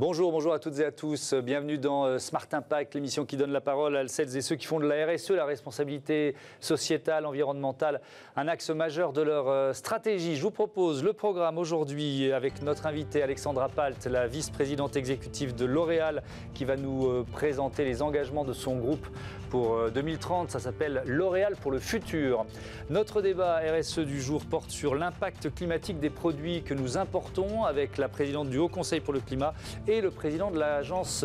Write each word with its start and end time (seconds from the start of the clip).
Bonjour, 0.00 0.30
bonjour 0.30 0.52
à 0.52 0.60
toutes 0.60 0.78
et 0.78 0.84
à 0.84 0.92
tous. 0.92 1.34
Bienvenue 1.34 1.76
dans 1.76 2.04
euh, 2.04 2.18
Smart 2.20 2.46
Impact, 2.52 2.94
l'émission 2.94 3.26
qui 3.26 3.36
donne 3.36 3.50
la 3.50 3.60
parole 3.60 3.96
à 3.96 4.06
celles 4.06 4.36
et 4.36 4.42
ceux 4.42 4.54
qui 4.54 4.64
font 4.64 4.78
de 4.78 4.86
la 4.86 5.04
RSE, 5.04 5.30
la 5.30 5.44
responsabilité 5.44 6.36
sociétale, 6.60 7.26
environnementale, 7.26 8.00
un 8.36 8.46
axe 8.46 8.70
majeur 8.70 9.12
de 9.12 9.22
leur 9.22 9.48
euh, 9.48 9.72
stratégie. 9.72 10.36
Je 10.36 10.42
vous 10.42 10.52
propose 10.52 11.02
le 11.02 11.12
programme 11.14 11.58
aujourd'hui 11.58 12.32
avec 12.32 12.62
notre 12.62 12.86
invitée 12.86 13.24
Alexandra 13.24 13.68
Palt, 13.68 14.06
la 14.06 14.28
vice-présidente 14.28 14.94
exécutive 14.94 15.56
de 15.56 15.64
L'Oréal, 15.64 16.22
qui 16.54 16.64
va 16.64 16.76
nous 16.76 17.08
euh, 17.08 17.26
présenter 17.32 17.84
les 17.84 18.00
engagements 18.00 18.44
de 18.44 18.52
son 18.52 18.76
groupe 18.76 19.08
pour 19.50 19.90
2030. 19.90 20.52
Ça 20.52 20.60
s'appelle 20.60 21.02
L'Oréal 21.06 21.56
pour 21.60 21.72
le 21.72 21.80
futur. 21.80 22.46
Notre 22.88 23.20
débat 23.20 23.58
RSE 23.58 24.00
du 24.00 24.22
jour 24.22 24.44
porte 24.44 24.70
sur 24.70 24.94
l'impact 24.94 25.52
climatique 25.52 25.98
des 25.98 26.10
produits 26.10 26.62
que 26.62 26.74
nous 26.74 26.98
importons 26.98 27.64
avec 27.64 27.98
la 27.98 28.08
présidente 28.08 28.48
du 28.48 28.58
Haut 28.58 28.68
Conseil 28.68 29.00
pour 29.00 29.14
le 29.14 29.20
climat 29.20 29.54
et 29.88 30.00
le 30.00 30.10
président 30.10 30.50
de 30.50 30.58
l'agence 30.58 31.24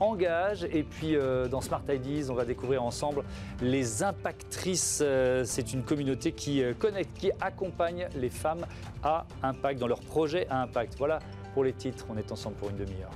Engage. 0.00 0.64
Et 0.64 0.82
puis 0.82 1.16
euh, 1.16 1.48
dans 1.48 1.60
Smart 1.60 1.82
Ideas, 1.88 2.30
on 2.30 2.34
va 2.34 2.44
découvrir 2.44 2.82
ensemble 2.82 3.22
les 3.60 4.02
impactrices. 4.02 5.00
Euh, 5.02 5.44
c'est 5.44 5.72
une 5.72 5.82
communauté 5.82 6.32
qui 6.32 6.62
euh, 6.62 6.74
connecte, 6.74 7.16
qui 7.18 7.30
accompagne 7.40 8.08
les 8.16 8.30
femmes 8.30 8.66
à 9.02 9.26
impact 9.42 9.80
dans 9.80 9.86
leurs 9.86 10.00
projets 10.00 10.46
à 10.48 10.62
impact. 10.62 10.94
Voilà 10.98 11.18
pour 11.54 11.64
les 11.64 11.72
titres. 11.72 12.06
On 12.10 12.16
est 12.16 12.30
ensemble 12.30 12.56
pour 12.56 12.70
une 12.70 12.76
demi-heure. 12.76 13.10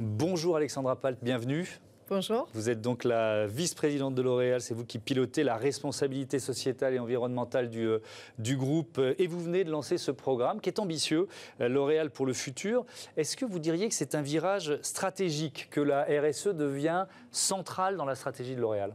Bonjour 0.00 0.56
Alexandra 0.56 0.96
Palt, 0.96 1.22
bienvenue. 1.22 1.78
Bonjour. 2.10 2.46
Vous 2.52 2.68
êtes 2.68 2.82
donc 2.82 3.04
la 3.04 3.46
vice-présidente 3.46 4.14
de 4.14 4.20
L'Oréal, 4.20 4.60
c'est 4.60 4.74
vous 4.74 4.84
qui 4.84 4.98
pilotez 4.98 5.42
la 5.42 5.56
responsabilité 5.56 6.38
sociétale 6.38 6.92
et 6.92 6.98
environnementale 6.98 7.70
du, 7.70 7.86
euh, 7.86 8.02
du, 8.38 8.58
groupe 8.58 9.00
et 9.18 9.26
vous 9.26 9.40
venez 9.40 9.64
de 9.64 9.70
lancer 9.70 9.96
ce 9.96 10.10
programme 10.10 10.60
qui 10.60 10.68
est 10.68 10.78
ambitieux, 10.78 11.28
euh, 11.62 11.68
L'Oréal 11.68 12.10
pour 12.10 12.26
le 12.26 12.34
futur. 12.34 12.84
Est-ce 13.16 13.38
que 13.38 13.46
vous 13.46 13.58
diriez 13.58 13.88
que 13.88 13.94
c'est 13.94 14.14
un 14.14 14.20
virage 14.20 14.78
stratégique, 14.82 15.68
que 15.70 15.80
la 15.80 16.04
RSE 16.04 16.48
devient 16.48 17.06
centrale 17.30 17.96
dans 17.96 18.04
la 18.04 18.16
stratégie 18.16 18.54
de 18.54 18.60
L'Oréal? 18.60 18.92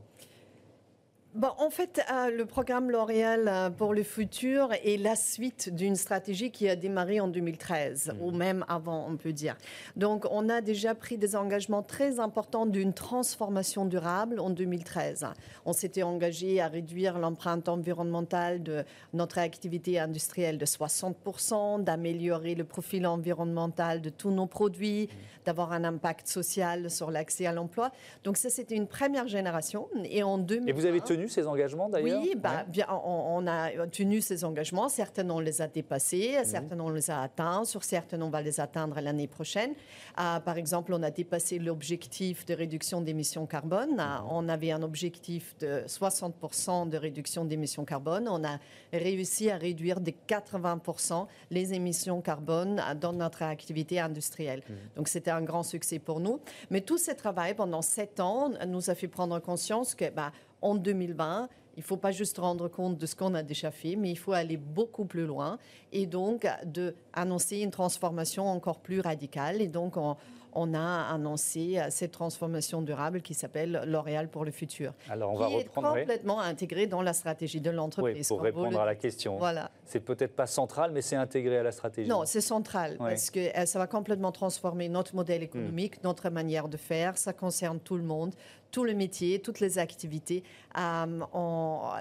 Bon, 1.36 1.50
en 1.60 1.70
fait, 1.70 2.02
euh, 2.12 2.32
le 2.36 2.48
programme 2.48 2.90
L'Oréal 2.90 3.48
euh, 3.48 3.70
pour 3.70 3.94
le 3.94 4.02
futur 4.02 4.74
est 4.84 4.98
la 4.98 5.16
suite 5.16 5.70
d'une 5.72 5.96
stratégie 5.96 6.50
qui 6.50 6.68
a 6.68 6.76
démarré 6.76 7.20
en 7.20 7.28
2013, 7.28 8.14
mmh. 8.16 8.26
ou 8.26 8.32
même 8.32 8.66
avant, 8.68 9.06
on 9.08 9.16
peut 9.16 9.32
dire. 9.32 9.56
Donc, 9.96 10.26
on 10.32 10.50
a 10.50 10.62
déjà 10.62 10.96
pris 10.96 11.20
des 11.20 11.36
engagements 11.36 11.84
très 11.84 12.20
importants 12.20 12.66
d'une 12.66 12.94
transformation 12.94 13.86
durable 13.86 14.40
en 14.40 14.50
2013. 14.50 15.28
On 15.68 15.74
s'était 15.74 16.02
engagé 16.02 16.62
à 16.62 16.68
réduire 16.68 17.20
l'empreinte 17.20 17.70
environnementale 17.70 18.64
de 18.64 18.84
notre 19.14 19.38
activité 19.38 20.00
industrielle 20.00 20.58
de 20.58 20.66
60%, 20.66 21.84
d'améliorer 21.84 22.56
le 22.56 22.64
profil 22.64 23.06
environnemental 23.06 24.02
de 24.02 24.10
tous 24.10 24.32
nos 24.32 24.48
produits, 24.48 25.04
mmh. 25.04 25.46
d'avoir 25.46 25.74
un 25.74 25.84
impact 25.84 26.28
social 26.28 26.90
sur 26.90 27.12
l'accès 27.12 27.46
à 27.46 27.52
l'emploi. 27.52 27.92
Donc, 28.24 28.36
ça, 28.36 28.50
c'était 28.50 28.76
une 28.76 28.88
première 28.88 29.28
génération. 29.28 29.88
Et 30.06 30.24
en 30.24 30.40
2020, 30.40 30.68
Et 30.68 30.74
vous 30.74 30.88
avez 30.88 31.02
tenu 31.02 31.29
ces 31.30 31.48
engagements 31.48 31.90
d'ailleurs 31.90 32.22
Oui, 32.22 32.36
bah, 32.36 32.66
bien, 32.68 32.88
on, 32.90 33.46
a 33.48 33.88
tenu 33.88 34.22
ces 34.22 34.44
engagements. 34.44 34.90
Certains, 34.90 35.30
on 35.30 35.40
les 35.40 35.62
a 35.62 35.68
dépassés, 35.68 36.36
mhm. 36.40 36.46
certains, 36.46 36.80
on 36.80 36.90
les 36.90 37.10
a 37.10 37.22
atteints. 37.22 37.66
Sur 37.66 37.84
certains, 37.84 38.22
on 38.22 38.30
va 38.30 38.42
les 38.42 38.60
atteindre 38.60 39.00
l'année 39.00 39.28
prochaine. 39.28 39.74
Ah, 40.16 40.42
par 40.44 40.58
exemple, 40.58 40.94
on 40.94 41.04
a 41.04 41.12
dépassé 41.12 41.60
l'objectif 41.60 42.46
de 42.46 42.54
réduction 42.54 43.02
d'émissions 43.02 43.46
carbone. 43.46 43.96
Ah, 44.00 44.22
mhm. 44.22 44.28
On 44.32 44.50
avait 44.50 44.72
un 44.72 44.82
objectif 44.82 45.56
de 45.60 45.84
60% 45.88 46.90
de 46.90 46.98
réduction 46.98 47.46
d'émissions 47.46 47.86
carbone. 47.86 48.28
On 48.30 48.44
a 48.44 48.60
réussi 48.92 49.50
à 49.50 49.58
réduire 49.58 50.00
de 50.00 50.12
80% 50.28 51.28
les 51.52 51.74
émissions 51.74 52.22
carbone 52.22 52.82
dans 53.00 53.14
notre 53.14 53.44
activité 53.44 54.00
industrielle. 54.00 54.64
Mhm. 54.68 54.76
Donc, 54.98 55.08
c'était 55.08 55.32
un 55.32 55.42
grand 55.42 55.64
succès 55.64 56.00
pour 56.00 56.20
nous. 56.20 56.40
Mais 56.70 56.82
tout 56.82 56.98
ce 56.98 57.12
travail 57.12 57.54
pendant 57.54 57.82
sept 57.82 58.20
ans 58.20 58.52
nous 58.68 58.90
a 58.90 58.96
fait 58.96 59.08
prendre 59.08 59.40
conscience 59.40 59.96
que 59.96 60.10
bah, 60.10 60.32
en 60.62 60.76
2020, 60.76 61.50
il 61.78 61.80
ne 61.80 61.86
faut 61.86 61.98
pas 61.98 62.12
juste 62.12 62.38
rendre 62.38 62.68
compte 62.68 62.98
de 62.98 63.06
ce 63.06 63.16
qu'on 63.16 63.34
a 63.34 63.44
déjà 63.44 63.72
fait, 63.72 63.96
mais 63.96 64.10
il 64.10 64.18
faut 64.18 64.34
aller 64.34 64.58
beaucoup 64.58 65.06
plus 65.06 65.26
loin 65.26 65.58
et 65.94 66.06
donc 66.06 66.46
de 66.66 66.94
annoncer 67.14 67.60
une 67.60 67.72
transformation 67.72 68.48
encore 68.48 68.80
plus 68.80 69.00
radicale. 69.00 69.62
Et 69.62 69.68
donc, 69.68 69.96
on, 69.96 70.18
on 70.54 70.74
a 70.74 71.14
annoncé 71.14 71.78
euh, 71.78 71.88
cette 71.90 72.12
transformation 72.12 72.82
durable 72.82 73.22
qui 73.22 73.34
s'appelle 73.34 73.84
L'Oréal 73.86 74.30
pour 74.30 74.46
le 74.46 74.52
futur. 74.52 74.94
Alors, 75.10 75.34
on 75.34 75.38
va 75.38 75.48
reprendre. 75.48 75.96
Est 75.96 76.02
complètement 76.02 76.40
intégré 76.40 76.88
dans 76.88 77.02
la 77.02 77.14
stratégie 77.14 77.62
de 77.62 77.70
l'entreprise. 77.70 78.28
pour 78.28 78.42
répondre 78.42 78.80
à 78.80 78.86
la 78.86 78.96
question. 78.96 79.38
Voilà. 79.38 79.72
C'est 79.86 80.00
peut-être 80.00 80.36
pas 80.36 80.48
central, 80.48 80.92
mais 80.92 81.02
c'est 81.02 81.16
intégré 81.16 81.58
à 81.58 81.64
la 81.64 81.72
stratégie. 81.72 82.10
Non, 82.10 82.24
c'est 82.26 82.42
central 82.42 82.98
parce 82.98 83.30
que 83.30 83.58
euh, 83.58 83.66
ça 83.66 83.80
va 83.80 83.88
complètement 83.88 84.32
transformer 84.32 84.90
notre 84.90 85.16
modèle 85.16 85.44
économique, 85.44 85.98
hmm. 85.98 86.08
notre 86.08 86.30
manière 86.30 86.68
de 86.68 86.78
faire. 86.78 87.18
Ça 87.18 87.34
concerne 87.34 87.80
tout 87.80 87.98
le 87.98 88.04
monde, 88.04 88.34
tout 88.72 88.84
le 88.84 88.94
métier, 88.94 89.40
toutes 89.40 89.60
les 89.60 89.80
activités. 89.80 90.44
Euh, 90.78 91.06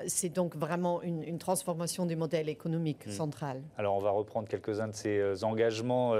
c'est 0.06 0.28
donc 0.28 0.56
vraiment 0.56 1.02
une, 1.02 1.38
transformation 1.38 2.04
du 2.04 2.16
modèle 2.16 2.48
économique 2.48 3.06
hmm. 3.06 3.10
central. 3.10 3.62
Alors, 3.76 3.96
on 3.96 4.00
va 4.00 4.10
reprendre 4.10 4.48
quelques-uns 4.48 4.88
de 4.88 4.94
ces 4.94 5.44
engagements 5.44 6.14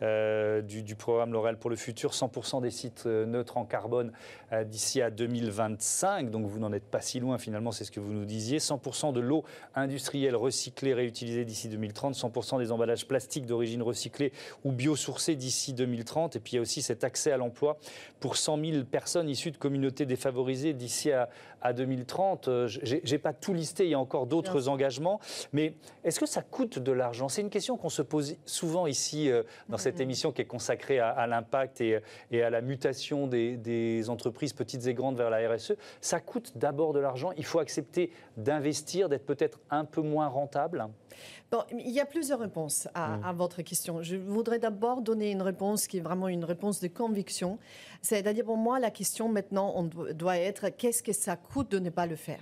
du, 0.00 0.82
du 0.82 0.94
programme 0.96 1.32
L'Oréal 1.32 1.58
pour 1.58 1.70
le 1.70 1.76
futur 1.76 2.12
100% 2.12 2.62
des 2.62 2.70
sites 2.70 3.04
euh, 3.06 3.26
neutres 3.26 3.56
en 3.56 3.64
carbone 3.64 4.12
euh, 4.52 4.64
d'ici 4.64 5.00
à 5.00 5.10
2025. 5.10 6.30
Donc 6.30 6.46
vous 6.46 6.58
n'en 6.58 6.72
êtes 6.72 6.84
pas 6.84 7.00
si 7.00 7.20
loin 7.20 7.38
finalement, 7.38 7.72
c'est 7.72 7.84
ce 7.84 7.90
que 7.90 8.00
vous 8.00 8.12
nous 8.12 8.24
disiez. 8.24 8.58
100% 8.58 9.12
de 9.12 9.20
l'eau 9.20 9.44
industrielle 9.74 10.36
recyclée, 10.36 10.94
réutilisée 10.94 11.44
d'ici 11.44 11.68
2030. 11.68 12.14
100% 12.14 12.58
des 12.58 12.72
emballages 12.72 13.06
plastiques 13.06 13.46
d'origine 13.46 13.82
recyclée 13.82 14.32
ou 14.64 14.72
biosourcés 14.72 15.36
d'ici 15.36 15.72
2030. 15.72 16.36
Et 16.36 16.40
puis 16.40 16.52
il 16.52 16.56
y 16.56 16.58
a 16.58 16.62
aussi 16.62 16.82
cet 16.82 17.04
accès 17.04 17.32
à 17.32 17.36
l'emploi 17.36 17.78
pour 18.20 18.36
100 18.36 18.58
000 18.64 18.84
personnes 18.84 19.28
issues 19.28 19.50
de 19.50 19.56
communautés 19.56 19.91
défavorisées 20.00 20.72
d'ici 20.72 21.12
à, 21.12 21.28
à 21.62 21.72
2030. 21.72 22.48
Euh, 22.48 22.68
j'ai 22.68 23.18
pas 23.18 23.32
tout 23.32 23.54
listé, 23.54 23.84
il 23.84 23.90
y 23.90 23.94
a 23.94 23.98
encore 23.98 24.26
d'autres 24.26 24.68
engagements. 24.68 25.20
Mais 25.52 25.74
est-ce 26.04 26.20
que 26.20 26.26
ça 26.26 26.42
coûte 26.42 26.78
de 26.78 26.92
l'argent? 26.92 27.28
C'est 27.28 27.42
une 27.42 27.50
question 27.50 27.76
qu'on 27.76 27.88
se 27.88 28.02
pose 28.02 28.36
souvent 28.46 28.86
ici 28.86 29.30
dans 29.68 29.78
cette 29.78 29.98
mm-hmm. 29.98 30.02
émission 30.02 30.32
qui 30.32 30.42
est 30.42 30.46
consacrée 30.46 30.98
à, 30.98 31.08
à 31.08 31.26
l'impact 31.26 31.80
et, 31.80 32.02
à 32.42 32.50
la 32.50 32.60
mutation 32.60 33.26
des, 33.26 34.08
entreprises 34.08 34.52
petites 34.52 34.86
et 34.86 34.94
grandes 34.94 35.16
vers 35.16 35.30
la 35.30 35.48
RSE, 35.48 35.74
ça 36.00 36.20
coûte 36.20 36.52
d'abord 36.56 36.92
de 36.92 37.00
l'argent. 37.00 37.30
Il 37.36 37.44
faut 37.44 37.58
accepter 37.58 38.10
d'investir, 38.36 39.08
d'être 39.08 39.24
peut-être 39.24 39.60
un 39.70 39.84
peu 39.84 40.02
moins 40.02 40.28
rentable. 40.28 40.86
Bon, 41.50 41.62
il 41.72 41.90
y 41.90 42.00
a 42.00 42.06
plusieurs 42.06 42.40
réponses 42.40 42.88
à, 42.94 43.16
mm. 43.16 43.24
à 43.24 43.32
votre 43.32 43.62
question. 43.62 44.02
Je 44.02 44.16
voudrais 44.16 44.58
d'abord 44.58 45.02
donner 45.02 45.30
une 45.30 45.42
réponse 45.42 45.86
qui 45.86 45.98
est 45.98 46.00
vraiment 46.00 46.28
une 46.28 46.44
réponse 46.44 46.80
de 46.80 46.88
conviction. 46.88 47.58
C'est-à-dire 48.00 48.44
pour 48.44 48.56
moi, 48.56 48.80
la 48.80 48.90
question 48.90 49.28
maintenant 49.28 49.72
on 49.76 49.84
doit 49.84 50.38
être 50.38 50.70
qu'est-ce 50.70 51.02
que 51.02 51.12
ça 51.12 51.36
coûte 51.36 51.51
de 51.70 51.78
ne 51.78 51.90
pas 51.90 52.06
le 52.06 52.16
faire 52.16 52.40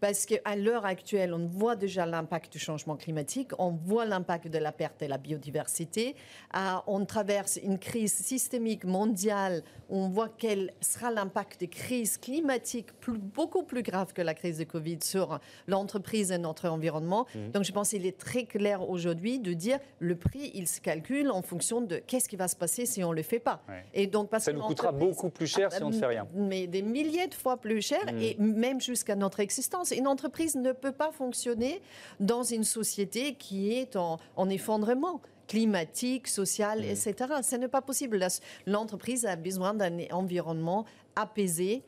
parce 0.00 0.26
qu'à 0.26 0.56
l'heure 0.56 0.86
actuelle, 0.86 1.34
on 1.34 1.46
voit 1.46 1.76
déjà 1.76 2.06
l'impact 2.06 2.52
du 2.52 2.58
changement 2.58 2.96
climatique, 2.96 3.50
on 3.58 3.70
voit 3.70 4.04
l'impact 4.04 4.48
de 4.48 4.58
la 4.58 4.72
perte 4.72 5.00
de 5.00 5.06
la 5.06 5.18
biodiversité, 5.18 6.16
ah, 6.52 6.82
on 6.86 7.04
traverse 7.04 7.58
une 7.62 7.78
crise 7.78 8.14
systémique 8.14 8.84
mondiale, 8.84 9.62
on 9.88 10.08
voit 10.08 10.28
quel 10.28 10.72
sera 10.80 11.10
l'impact 11.10 11.60
des 11.60 11.68
crises 11.68 12.16
climatiques 12.16 12.88
beaucoup 13.06 13.62
plus 13.62 13.82
grave 13.82 14.12
que 14.12 14.22
la 14.22 14.34
crise 14.34 14.58
de 14.58 14.64
Covid 14.64 14.98
sur 15.02 15.38
l'entreprise 15.66 16.32
et 16.32 16.38
notre 16.38 16.68
environnement. 16.68 17.26
Mmh. 17.34 17.50
Donc 17.50 17.64
je 17.64 17.72
pense 17.72 17.90
qu'il 17.90 18.06
est 18.06 18.18
très 18.18 18.44
clair 18.44 18.88
aujourd'hui 18.88 19.38
de 19.38 19.52
dire 19.52 19.78
le 19.98 20.16
prix, 20.16 20.50
il 20.54 20.66
se 20.66 20.80
calcule 20.80 21.30
en 21.30 21.42
fonction 21.42 21.80
de 21.80 21.96
qu'est-ce 21.96 22.28
qui 22.28 22.36
va 22.36 22.48
se 22.48 22.56
passer 22.56 22.86
si 22.86 23.04
on 23.04 23.10
ne 23.10 23.16
le 23.16 23.22
fait 23.22 23.38
pas. 23.38 23.62
Et 23.92 24.06
donc, 24.06 24.30
parce 24.30 24.44
Ça 24.44 24.52
nous 24.52 24.60
coûtera 24.62 24.92
beaucoup 24.92 25.30
plus 25.30 25.46
cher 25.46 25.72
si 25.72 25.82
on 25.82 25.90
ne 25.90 25.94
fait 25.94 26.06
rien. 26.06 26.26
Mais 26.34 26.66
des 26.66 26.82
milliers 26.82 27.26
de 27.26 27.34
fois 27.34 27.56
plus 27.56 27.82
cher 27.82 28.00
mmh. 28.06 28.22
et 28.22 28.36
même 28.38 28.80
jusqu'à 28.80 29.16
notre 29.16 29.40
existence. 29.40 29.89
Une 29.96 30.06
entreprise 30.06 30.56
ne 30.56 30.72
peut 30.72 30.92
pas 30.92 31.10
fonctionner 31.12 31.80
dans 32.18 32.42
une 32.42 32.64
société 32.64 33.34
qui 33.34 33.72
est 33.72 33.96
en, 33.96 34.18
effondrement 34.48 35.20
climatique, 35.46 36.28
social, 36.28 36.80
mm. 36.80 36.84
etc. 36.84 37.14
Ce 37.42 37.56
n'est 37.56 37.68
pas 37.68 37.82
possible. 37.82 38.26
L'entreprise 38.66 39.26
a 39.26 39.36
besoin 39.36 39.74
d'un 39.74 39.98
environnement 40.12 40.84
apaisé, 41.16 41.82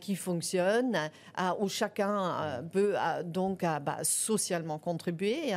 qui 0.00 0.16
fonctionne, 0.16 1.10
où 1.60 1.68
chacun 1.68 2.34
euh, 2.42 2.62
peut 2.62 2.94
donc 3.24 3.60
bah, 3.62 3.98
socialement 4.02 4.78
contribuer. 4.78 5.52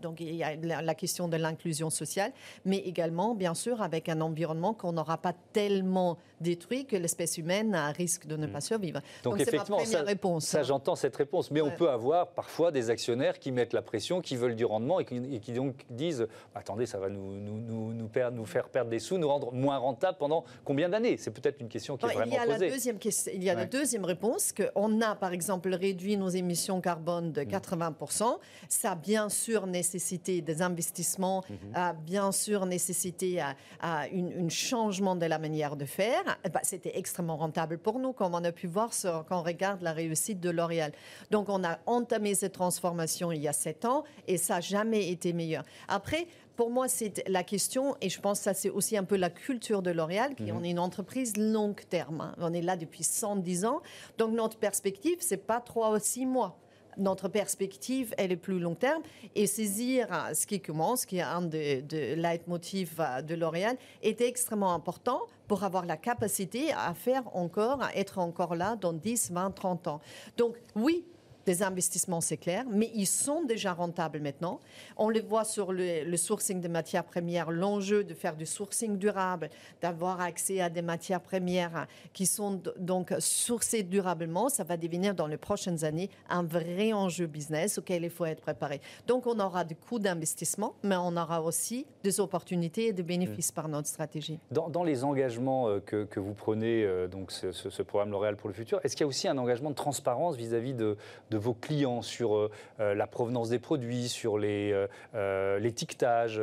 donc 0.00 0.20
il 0.20 0.34
y 0.34 0.42
a 0.42 0.54
la 0.56 0.94
question 0.94 1.28
de 1.28 1.36
l'inclusion 1.36 1.90
sociale, 1.90 2.32
mais 2.64 2.78
également, 2.78 3.34
bien 3.34 3.54
sûr, 3.54 3.82
avec 3.82 4.08
un 4.08 4.20
environnement 4.20 4.74
qu'on 4.74 4.92
n'aura 4.92 5.18
pas 5.18 5.34
tellement 5.52 6.18
détruit 6.40 6.84
que 6.84 6.96
l'espèce 6.96 7.38
humaine 7.38 7.76
risque 7.96 8.26
de 8.26 8.36
ne 8.36 8.46
pas 8.46 8.58
mm. 8.58 8.62
survivre. 8.62 9.00
Donc, 9.22 9.40
effectivement, 9.40 9.78
ma 9.78 9.84
ça, 9.84 10.02
réponse. 10.02 10.44
Ça, 10.44 10.62
j'entends 10.62 10.94
cette 10.94 11.16
réponse, 11.16 11.50
mais 11.50 11.60
on 11.60 11.70
peut 11.70 11.88
avoir 11.88 12.28
parfois 12.28 12.70
des 12.70 12.90
actionnaires 12.90 13.38
qui 13.38 13.52
mettent 13.52 13.72
la 13.72 13.82
pression, 13.82 14.20
qui 14.20 14.36
veulent 14.36 14.56
du 14.56 14.64
rendement 14.64 15.00
et 15.00 15.04
qui, 15.04 15.52
donc 15.52 15.84
disent 15.90 16.26
attendez, 16.54 16.86
ça 16.86 16.98
va 16.98 17.08
nous, 17.08 17.36
nous, 17.36 17.92
nous, 17.92 18.08
perdre, 18.08 18.36
nous 18.36 18.46
faire 18.46 18.68
perdre 18.68 18.90
des 18.90 18.98
sous, 18.98 19.18
nous 19.18 19.28
rendre 19.28 19.52
moins 19.52 19.78
rentables 19.78 20.18
pendant 20.18 20.44
combien 20.64 20.88
d'années? 20.88 21.16
C'est 21.16 21.30
peut-être 21.30 21.60
une 21.60 21.68
question 21.68 21.96
qui 21.96 22.06
est 22.06 22.14
vraiment 22.14 22.32
il 22.32 22.34
y 22.34 22.38
a 22.38 22.46
posée. 22.46 22.66
La 22.66 22.72
deuxième 22.72 22.98
question, 22.98 23.32
il 23.34 23.42
y 23.42 23.50
a 23.50 23.53
a 23.54 23.60
la 23.60 23.66
deuxième 23.66 24.04
réponse, 24.04 24.52
qu'on 24.52 25.00
a 25.00 25.14
par 25.14 25.32
exemple 25.32 25.72
réduit 25.72 26.16
nos 26.16 26.28
émissions 26.28 26.80
carbone 26.80 27.32
de 27.32 27.42
80%. 27.42 28.24
Mm. 28.24 28.36
Ça 28.68 28.92
a 28.92 28.94
bien 28.94 29.28
sûr 29.28 29.66
nécessité 29.66 30.40
des 30.40 30.62
investissements, 30.62 31.42
mm-hmm. 31.42 31.74
a 31.74 31.92
bien 31.92 32.32
sûr 32.32 32.66
nécessité 32.66 33.40
à, 33.40 33.54
un 33.82 34.48
changement 34.48 35.16
de 35.16 35.26
la 35.26 35.38
manière 35.38 35.76
de 35.76 35.84
faire. 35.84 36.22
Eh 36.44 36.48
ben, 36.48 36.60
c'était 36.62 36.96
extrêmement 36.98 37.36
rentable 37.36 37.78
pour 37.78 37.98
nous, 37.98 38.12
comme 38.12 38.34
on 38.34 38.44
a 38.44 38.52
pu 38.52 38.66
voir 38.66 38.90
quand 39.02 39.38
on 39.38 39.42
regarde 39.42 39.82
la 39.82 39.92
réussite 39.92 40.40
de 40.40 40.50
L'Oréal. 40.50 40.92
Donc 41.30 41.48
on 41.48 41.64
a 41.64 41.78
entamé 41.86 42.34
cette 42.34 42.52
transformation 42.52 43.32
il 43.32 43.42
y 43.42 43.48
a 43.48 43.52
sept 43.52 43.84
ans 43.84 44.04
et 44.26 44.36
ça 44.36 44.54
n'a 44.54 44.60
jamais 44.60 45.08
été 45.08 45.32
meilleur. 45.32 45.64
Après, 45.88 46.26
pour 46.56 46.70
moi, 46.70 46.88
c'est 46.88 47.26
la 47.28 47.42
question, 47.42 47.96
et 48.00 48.08
je 48.08 48.20
pense 48.20 48.38
que 48.38 48.44
ça, 48.44 48.54
c'est 48.54 48.70
aussi 48.70 48.96
un 48.96 49.04
peu 49.04 49.16
la 49.16 49.30
culture 49.30 49.82
de 49.82 49.90
L'Oréal, 49.90 50.34
qui 50.34 50.52
on 50.52 50.62
est 50.62 50.70
une 50.70 50.78
entreprise 50.78 51.36
long 51.36 51.74
terme. 51.90 52.20
Hein. 52.20 52.34
On 52.38 52.52
est 52.52 52.62
là 52.62 52.76
depuis 52.76 53.02
110 53.02 53.64
ans. 53.64 53.82
Donc, 54.18 54.32
notre 54.32 54.58
perspective, 54.58 55.16
c'est 55.20 55.46
pas 55.46 55.60
trois 55.60 55.94
ou 55.94 55.98
six 55.98 56.26
mois. 56.26 56.58
Notre 56.96 57.26
perspective, 57.28 58.14
elle 58.18 58.30
est 58.30 58.36
plus 58.36 58.60
long 58.60 58.76
terme. 58.76 59.02
Et 59.34 59.48
saisir 59.48 60.06
ce 60.32 60.46
qui 60.46 60.60
commence, 60.60 61.06
qui 61.06 61.16
est 61.16 61.22
un 61.22 61.42
des 61.42 61.82
de 61.82 62.14
leitmotifs 62.14 63.00
euh, 63.00 63.20
de 63.20 63.34
L'Oréal, 63.34 63.76
est 64.02 64.20
extrêmement 64.20 64.74
important 64.74 65.22
pour 65.48 65.64
avoir 65.64 65.84
la 65.86 65.96
capacité 65.96 66.72
à 66.72 66.94
faire 66.94 67.24
encore, 67.36 67.82
à 67.82 67.94
être 67.96 68.18
encore 68.18 68.54
là 68.54 68.76
dans 68.76 68.92
10, 68.92 69.32
20, 69.32 69.50
30 69.50 69.88
ans. 69.88 70.00
Donc, 70.36 70.56
oui, 70.76 71.04
des 71.46 71.62
investissements, 71.62 72.20
c'est 72.20 72.36
clair, 72.36 72.64
mais 72.70 72.90
ils 72.94 73.06
sont 73.06 73.44
déjà 73.44 73.72
rentables 73.72 74.20
maintenant. 74.20 74.60
On 74.96 75.08
le 75.08 75.20
voit 75.20 75.44
sur 75.44 75.72
le, 75.72 76.16
sourcing 76.16 76.60
de 76.60 76.68
matières 76.68 77.04
premières, 77.04 77.50
l'enjeu 77.50 78.04
de 78.04 78.14
faire 78.14 78.36
du 78.36 78.46
sourcing 78.46 78.96
durable, 78.96 79.50
d'avoir 79.82 80.20
accès 80.20 80.60
à 80.60 80.70
des 80.70 80.82
matières 80.82 81.20
premières 81.20 81.86
qui 82.12 82.26
sont 82.26 82.62
donc 82.78 83.14
sourcées 83.18 83.82
durablement, 83.82 84.48
ça 84.48 84.64
va 84.64 84.76
devenir 84.76 85.14
dans 85.14 85.26
les 85.26 85.36
prochaines 85.36 85.84
années 85.84 86.08
un 86.28 86.42
vrai 86.42 86.92
enjeu 86.92 87.26
business 87.26 87.78
auquel 87.78 88.04
il 88.04 88.10
faut 88.10 88.24
être 88.24 88.40
préparé. 88.40 88.80
Donc 89.06 89.26
on 89.26 89.38
aura 89.38 89.64
des 89.64 89.74
coûts 89.74 89.98
d'investissement, 89.98 90.74
mais 90.82 90.96
on 90.96 91.16
aura 91.16 91.42
aussi 91.42 91.86
des 92.02 92.20
opportunités 92.20 92.88
et 92.88 92.92
des 92.92 93.02
bénéfices 93.02 93.52
par 93.52 93.68
notre 93.68 93.88
stratégie. 93.88 94.38
Dans, 94.50 94.84
les 94.84 95.04
engagements 95.04 95.68
euh, 95.68 95.80
que, 95.80 96.20
vous 96.20 96.34
prenez, 96.34 96.84
euh, 96.84 97.06
donc 97.06 97.32
ce, 97.32 97.82
programme 97.82 98.10
L'Oréal 98.10 98.36
pour 98.36 98.48
le 98.48 98.54
futur, 98.54 98.80
est-ce 98.82 98.96
qu'il 98.96 99.04
y 99.04 99.04
a 99.04 99.08
aussi 99.08 99.28
un 99.28 99.38
engagement 99.38 99.70
de 99.70 99.74
transparence 99.74 100.36
vis-à-vis 100.36 100.74
de 100.74 100.96
de 101.33 101.33
vos 101.36 101.54
clients 101.54 102.02
sur 102.02 102.34
euh, 102.34 102.50
euh, 102.80 102.94
la 102.94 103.06
provenance 103.06 103.48
des 103.48 103.58
produits, 103.58 104.08
sur 104.08 104.38
euh, 104.42 105.58
l'étiquetage 105.58 106.40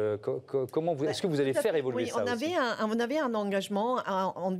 Comment 0.71 0.95
Est-ce 1.03 1.21
que 1.21 1.27
vous 1.27 1.41
allez 1.41 1.53
faire 1.53 1.75
évoluer 1.75 2.07
ça 2.07 2.23
on 2.23 2.27
avait, 2.27 2.53
un, 2.55 2.89
on 2.89 2.99
avait 2.99 3.19
un 3.19 3.33
engagement. 3.33 3.99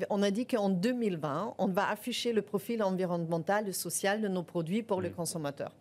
On, 0.10 0.24
a 0.24 0.32
dit 0.32 0.46
qu'en 0.46 0.70
2020, 0.70 1.56
on 1.58 1.68
va 1.68 1.90
afficher 1.90 2.34
le 2.34 2.42
profil 2.42 2.84
environnemental 2.84 3.68
et 3.68 3.74
social 3.74 4.22
de 4.22 4.28
nos 4.28 4.44
produits 4.44 4.84
pour 4.84 5.02
le 5.02 5.10
mm. 5.10 5.14
consommateur. 5.14 5.72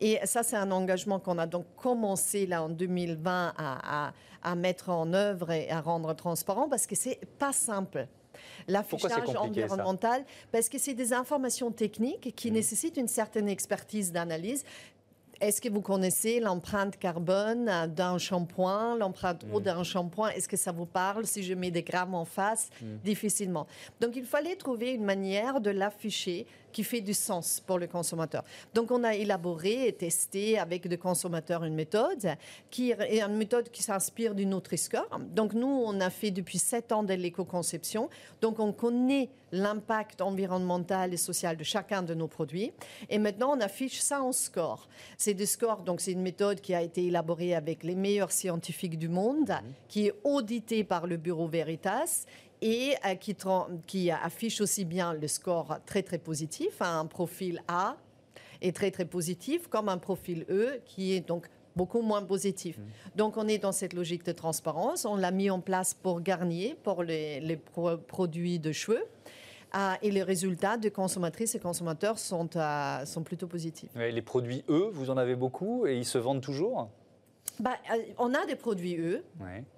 Et 0.00 0.18
ça, 0.24 0.42
c'est 0.42 0.56
un 0.56 0.70
engagement 0.70 1.20
qu'on 1.20 1.38
a 1.38 1.46
donc 1.46 1.66
commencé 1.76 2.46
là 2.46 2.62
en 2.62 2.68
2020 2.68 3.54
à, 3.56 4.12
à, 4.42 4.54
mettre 4.54 4.90
en 4.90 5.12
œuvre 5.12 5.52
et 5.52 5.70
à 5.70 5.80
rendre 5.80 6.14
transparent 6.14 6.68
parce 6.68 6.86
que 6.86 6.96
c'est 6.96 7.20
pas 7.38 7.52
simple 7.52 8.06
l'affichage 8.68 9.34
environnemental, 9.36 10.24
parce 10.52 10.68
que 10.68 10.78
c'est 10.78 10.94
des 10.94 11.12
informations 11.12 11.70
techniques 11.70 12.34
qui 12.34 12.50
mmh. 12.50 12.54
nécessitent 12.54 12.96
une 12.96 13.08
certaine 13.08 13.48
expertise 13.48 14.12
d'analyse. 14.12 14.64
Est-ce 15.40 15.60
que 15.60 15.68
vous 15.68 15.80
connaissez 15.80 16.38
l'empreinte 16.40 16.96
carbone 16.96 17.92
d'un 17.94 18.18
shampoing, 18.18 18.96
l'empreinte 18.96 19.44
eau 19.52 19.60
mmh. 19.60 19.62
d'un 19.62 19.82
shampoing? 19.82 20.28
Est-ce 20.30 20.48
que 20.48 20.56
ça 20.56 20.72
vous 20.72 20.86
parle 20.86 21.26
si 21.26 21.42
je 21.42 21.54
mets 21.54 21.70
des 21.70 21.82
grammes 21.82 22.14
en 22.14 22.24
face? 22.24 22.70
Mmh. 22.80 22.86
Difficilement. 23.04 23.66
Donc 24.00 24.16
il 24.16 24.24
fallait 24.24 24.56
trouver 24.56 24.92
une 24.92 25.04
manière 25.04 25.60
de 25.60 25.70
l'afficher 25.70 26.46
qui 26.74 26.84
fait 26.84 27.00
du 27.00 27.14
sens 27.14 27.62
pour 27.64 27.78
le 27.78 27.86
consommateur. 27.86 28.42
Donc, 28.74 28.90
on 28.90 29.04
a 29.04 29.14
élaboré 29.14 29.86
et 29.86 29.92
testé 29.92 30.58
avec 30.58 30.88
des 30.88 30.98
consommateurs 30.98 31.62
une 31.64 31.74
méthode 31.74 32.34
qui 32.68 32.90
est 32.90 33.20
une 33.20 33.36
méthode 33.36 33.70
qui 33.70 33.82
s'inspire 33.82 34.34
du 34.34 34.44
Nutri-Score. 34.44 35.20
Donc, 35.30 35.54
nous, 35.54 35.68
on 35.68 36.00
a 36.00 36.10
fait 36.10 36.32
depuis 36.32 36.58
sept 36.58 36.90
ans 36.90 37.04
de 37.04 37.14
l'éco-conception. 37.14 38.10
Donc, 38.42 38.58
on 38.58 38.72
connaît 38.72 39.30
l'impact 39.52 40.20
environnemental 40.20 41.14
et 41.14 41.16
social 41.16 41.56
de 41.56 41.62
chacun 41.62 42.02
de 42.02 42.12
nos 42.12 42.26
produits. 42.26 42.72
Et 43.08 43.18
maintenant, 43.18 43.56
on 43.56 43.60
affiche 43.60 44.00
ça 44.00 44.20
en 44.20 44.32
score. 44.32 44.88
C'est 45.16 45.34
des 45.34 45.46
scores, 45.46 45.82
donc 45.82 46.00
c'est 46.00 46.10
une 46.10 46.22
méthode 46.22 46.60
qui 46.60 46.74
a 46.74 46.82
été 46.82 47.06
élaborée 47.06 47.54
avec 47.54 47.84
les 47.84 47.94
meilleurs 47.94 48.32
scientifiques 48.32 48.98
du 48.98 49.08
monde, 49.08 49.50
mmh. 49.50 49.62
qui 49.86 50.08
est 50.08 50.14
auditée 50.24 50.82
par 50.82 51.06
le 51.06 51.18
Bureau 51.18 51.46
Veritas 51.46 52.26
et 52.64 52.94
euh, 53.04 53.14
qui, 53.14 53.36
qui, 53.86 54.10
affiche 54.10 54.60
aussi 54.62 54.86
bien 54.86 55.12
le 55.12 55.28
score 55.28 55.78
très 55.84 56.02
très 56.02 56.18
positif, 56.18 56.80
hein, 56.80 57.00
un 57.00 57.06
profil 57.06 57.62
A 57.68 57.96
est 58.62 58.74
très 58.74 58.90
très 58.90 59.04
positif, 59.04 59.68
comme 59.68 59.90
un 59.90 59.98
profil 59.98 60.46
E 60.48 60.80
qui 60.86 61.12
est 61.12 61.20
donc 61.20 61.46
beaucoup 61.76 62.00
moins 62.00 62.22
positif. 62.22 62.78
Mmh. 62.78 62.82
Donc 63.16 63.36
on 63.36 63.46
est 63.48 63.58
dans 63.58 63.72
cette 63.72 63.92
logique 63.92 64.24
de 64.24 64.32
transparence. 64.32 65.04
On 65.04 65.16
l'a 65.16 65.30
mis 65.30 65.50
en 65.50 65.60
place 65.60 65.92
pour 65.92 66.22
Garnier, 66.22 66.74
pour 66.82 67.02
les, 67.02 67.60
produits 68.08 68.58
de 68.58 68.72
cheveux. 68.72 69.04
Ah, 69.72 69.98
et 70.02 70.10
les 70.10 70.22
résultats 70.22 70.78
de 70.78 70.88
consommatrices 70.88 71.56
et 71.56 71.58
consommateurs 71.58 72.18
sont, 72.18 72.48
euh, 72.56 73.04
sont 73.04 73.24
plutôt 73.24 73.48
positifs. 73.48 73.90
les 73.96 74.22
produits 74.22 74.64
E, 74.70 74.88
vous 74.92 75.10
en 75.10 75.16
avez 75.18 75.34
beaucoup 75.34 75.86
et 75.86 75.98
ils 75.98 76.04
se 76.04 76.16
vendent 76.16 76.40
toujours? 76.40 76.88
Bah, 77.60 77.76
euh, 77.92 78.02
on 78.18 78.34
a 78.34 78.44
des 78.46 78.56
produits 78.56 78.96
E, 78.98 79.22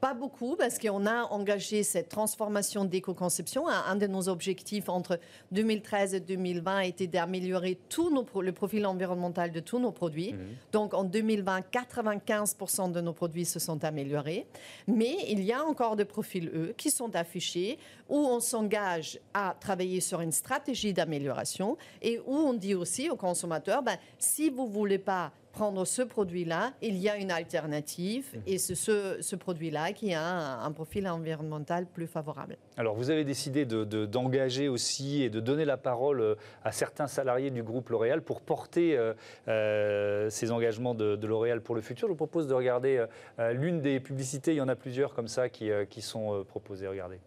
pas 0.01 0.15
beaucoup, 0.15 0.57
parce 0.57 0.79
qu'on 0.79 1.07
a 1.07 1.25
engagé 1.25 1.83
cette 1.83 2.09
transformation 2.09 2.85
d'éco-conception. 2.85 3.69
Un, 3.69 3.97
de 3.97 4.07
nos 4.07 4.29
objectifs 4.29 4.89
entre 4.89 5.19
2013 5.53 6.15
et 6.15 6.21
2020 6.21 6.81
était 6.81 7.07
d'améliorer 7.07 7.79
tout 7.89 8.11
nos, 8.11 8.27
le 8.41 8.53
profil 8.53 8.87
environnemental 8.87 9.53
de 9.53 9.61
tous 9.61 9.79
nos 9.79 9.93
produits. 9.93 10.33
Mhm. 10.33 10.39
Donc 10.73 10.95
en 10.95 11.05
2020, 11.05 11.61
95% 11.71 12.93
de 12.93 13.01
nos 13.01 13.13
produits 13.13 13.45
se 13.45 13.59
sont 13.59 13.85
améliorés. 13.85 14.47
Mais 14.87 15.17
il 15.29 15.43
y 15.43 15.53
a 15.53 15.63
encore 15.63 15.97
des 15.97 16.05
profils 16.05 16.49
E 16.49 16.75
qui 16.77 16.91
sont 16.91 17.15
affichés, 17.15 17.79
où 18.09 18.17
on 18.17 18.41
s'engage 18.41 19.19
à 19.35 19.55
travailler 19.59 20.01
sur 20.01 20.21
une 20.21 20.33
stratégie 20.33 20.93
d'amélioration 20.93 21.77
et 22.01 22.21
où 22.21 22.35
on 22.35 22.55
dit 22.55 22.75
aussi 22.75 23.11
aux 23.11 23.17
consommateurs, 23.17 23.83
ben, 23.83 23.99
si 24.19 24.49
vous 24.49 24.67
ne 24.67 24.73
voulez 24.73 24.99
pas 24.99 25.33
prendre 25.57 25.87
ce 25.87 26.03
produit-là, 26.03 26.75
il 26.83 26.99
y 26.99 27.09
a 27.09 27.17
une 27.17 27.31
alternative 27.31 28.27
mmh. 28.35 28.39
et 28.47 28.59
c'est 28.59 28.75
ce, 28.75 29.37
produit-là 29.37 29.93
qui 29.95 30.13
a 30.13 30.63
un, 30.63 30.71
profil 30.73 31.09
environnemental 31.09 31.87
plus 31.87 32.07
favorable. 32.07 32.59
Alors 32.77 32.95
vous 32.95 33.09
avez 33.09 33.25
décidé 33.25 33.65
d'engager 33.65 34.69
aussi 34.69 35.23
et 35.23 35.31
de 35.31 35.41
donner 35.41 35.65
la 35.65 35.79
parole 35.79 36.21
euh, 36.21 36.35
à 36.63 36.73
certains 36.73 37.07
salariés 37.07 37.51
du 37.51 37.63
groupe 37.63 37.89
L'Oréal 37.89 38.21
pour 38.21 38.43
porter 38.43 38.99
euh, 38.99 39.15
euh, 39.49 40.29
ces 40.29 40.53
engagements 40.53 40.95
de, 40.95 41.27
L'Oréal 41.27 41.63
pour 41.63 41.75
le 41.75 41.81
futur. 41.81 42.07
Je 42.07 42.13
vous 42.13 42.17
propose 42.17 42.49
de 42.49 42.55
regarder 42.55 43.05
l'une 43.53 43.81
des 43.81 43.99
publicités, 43.99 44.53
il 44.53 44.59
y 44.59 44.61
en 44.61 44.69
a 44.69 44.77
plusieurs 44.77 45.15
comme 45.15 45.29
ça 45.29 45.49
qui, 45.49 45.71
qui 45.89 46.03
sont 46.03 46.45
proposées. 46.47 46.87
Regardez. 46.87 47.19